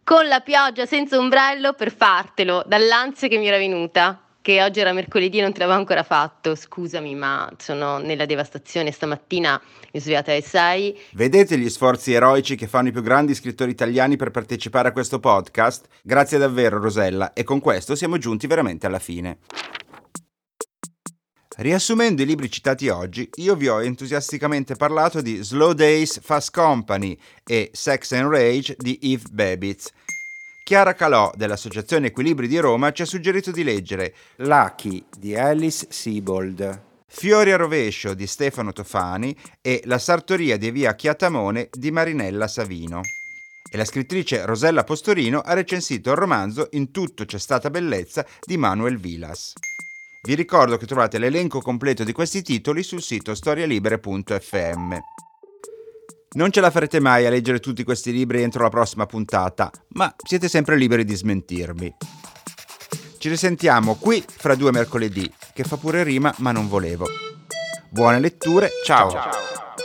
con 0.05 0.27
la 0.27 0.39
pioggia 0.39 0.85
senza 0.85 1.17
ombrello 1.17 1.73
per 1.73 1.91
fartelo, 1.91 2.63
dall'ansia 2.67 3.27
che 3.27 3.39
mi 3.39 3.47
era 3.47 3.57
venuta 3.57 4.19
che 4.39 4.61
oggi 4.61 4.79
era 4.79 4.93
mercoledì 4.93 5.39
e 5.39 5.41
non 5.41 5.51
te 5.51 5.57
l'avevo 5.61 5.79
ancora 5.79 6.03
fatto. 6.03 6.53
Scusami, 6.53 7.15
ma 7.15 7.51
sono 7.57 7.97
nella 7.97 8.27
devastazione. 8.27 8.91
Stamattina 8.91 9.59
mi 9.59 9.99
sono 9.99 10.03
svegliata 10.03 10.31
alle 10.31 10.41
6. 10.43 10.99
Vedete 11.13 11.57
gli 11.57 11.67
sforzi 11.67 12.13
eroici 12.13 12.55
che 12.55 12.67
fanno 12.67 12.89
i 12.89 12.91
più 12.91 13.01
grandi 13.01 13.33
scrittori 13.33 13.71
italiani 13.71 14.15
per 14.15 14.29
partecipare 14.29 14.89
a 14.89 14.91
questo 14.91 15.19
podcast? 15.19 15.87
Grazie 16.03 16.37
davvero, 16.37 16.79
Rosella, 16.79 17.33
e 17.33 17.43
con 17.43 17.59
questo 17.59 17.95
siamo 17.95 18.19
giunti 18.19 18.45
veramente 18.45 18.85
alla 18.85 18.99
fine. 18.99 19.39
Riassumendo 21.57 22.21
i 22.21 22.25
libri 22.25 22.51
citati 22.51 22.89
oggi, 22.89 23.29
io 23.35 23.55
vi 23.55 23.69
ho 23.69 23.81
entusiasticamente 23.81 24.75
parlato 24.75 25.21
di 25.21 25.41
Slow 25.41 25.71
Days 25.71 26.19
Fast 26.21 26.51
Company 26.51 27.17
e 27.45 27.69
Sex 27.71 28.11
and 28.11 28.29
Rage 28.29 28.75
di 28.77 28.99
Eve 29.01 29.29
Babitz 29.31 29.89
Chiara 30.65 30.95
Calò 30.95 31.31
dell'Associazione 31.35 32.07
Equilibri 32.07 32.47
di 32.47 32.57
Roma 32.57 32.91
ci 32.91 33.03
ha 33.03 33.05
suggerito 33.05 33.51
di 33.51 33.63
leggere 33.63 34.13
Lucky 34.37 35.05
di 35.15 35.35
Alice 35.37 35.85
Siebold, 35.89 36.81
Fiori 37.05 37.51
a 37.53 37.55
rovescio 37.55 38.13
di 38.13 38.27
Stefano 38.27 38.73
Tofani 38.73 39.33
e 39.61 39.81
La 39.85 39.99
sartoria 39.99 40.57
di 40.57 40.71
via 40.71 40.95
Chiatamone 40.95 41.69
di 41.71 41.91
Marinella 41.91 42.47
Savino. 42.47 43.01
E 43.71 43.77
la 43.77 43.85
scrittrice 43.85 44.43
Rosella 44.45 44.83
Postorino 44.83 45.39
ha 45.39 45.53
recensito 45.53 46.09
il 46.09 46.17
romanzo 46.17 46.67
In 46.71 46.91
tutto 46.91 47.23
c'è 47.23 47.37
stata 47.37 47.69
bellezza 47.69 48.25
di 48.43 48.57
Manuel 48.57 48.97
Vilas. 48.97 49.53
Vi 50.25 50.33
ricordo 50.33 50.77
che 50.77 50.87
trovate 50.87 51.19
l'elenco 51.19 51.61
completo 51.61 52.03
di 52.03 52.11
questi 52.11 52.41
titoli 52.41 52.81
sul 52.81 53.03
sito 53.03 53.35
storialibere.fm. 53.35 54.97
Non 56.31 56.51
ce 56.51 56.61
la 56.61 56.71
farete 56.71 56.99
mai 56.99 57.27
a 57.27 57.29
leggere 57.29 57.59
tutti 57.59 57.83
questi 57.83 58.11
libri 58.11 58.41
entro 58.41 58.63
la 58.63 58.69
prossima 58.69 59.05
puntata, 59.05 59.69
ma 59.89 60.11
siete 60.17 60.49
sempre 60.49 60.77
liberi 60.77 61.05
di 61.05 61.13
smentirmi. 61.13 61.95
Ci 63.19 63.29
risentiamo 63.29 63.93
qui 63.95 64.25
fra 64.27 64.55
due 64.55 64.71
mercoledì, 64.71 65.31
che 65.53 65.63
fa 65.63 65.77
pure 65.77 66.01
rima 66.01 66.33
ma 66.39 66.51
non 66.51 66.67
volevo. 66.67 67.05
Buone 67.91 68.19
letture, 68.19 68.71
ciao! 68.83 69.11
ciao. 69.11 69.84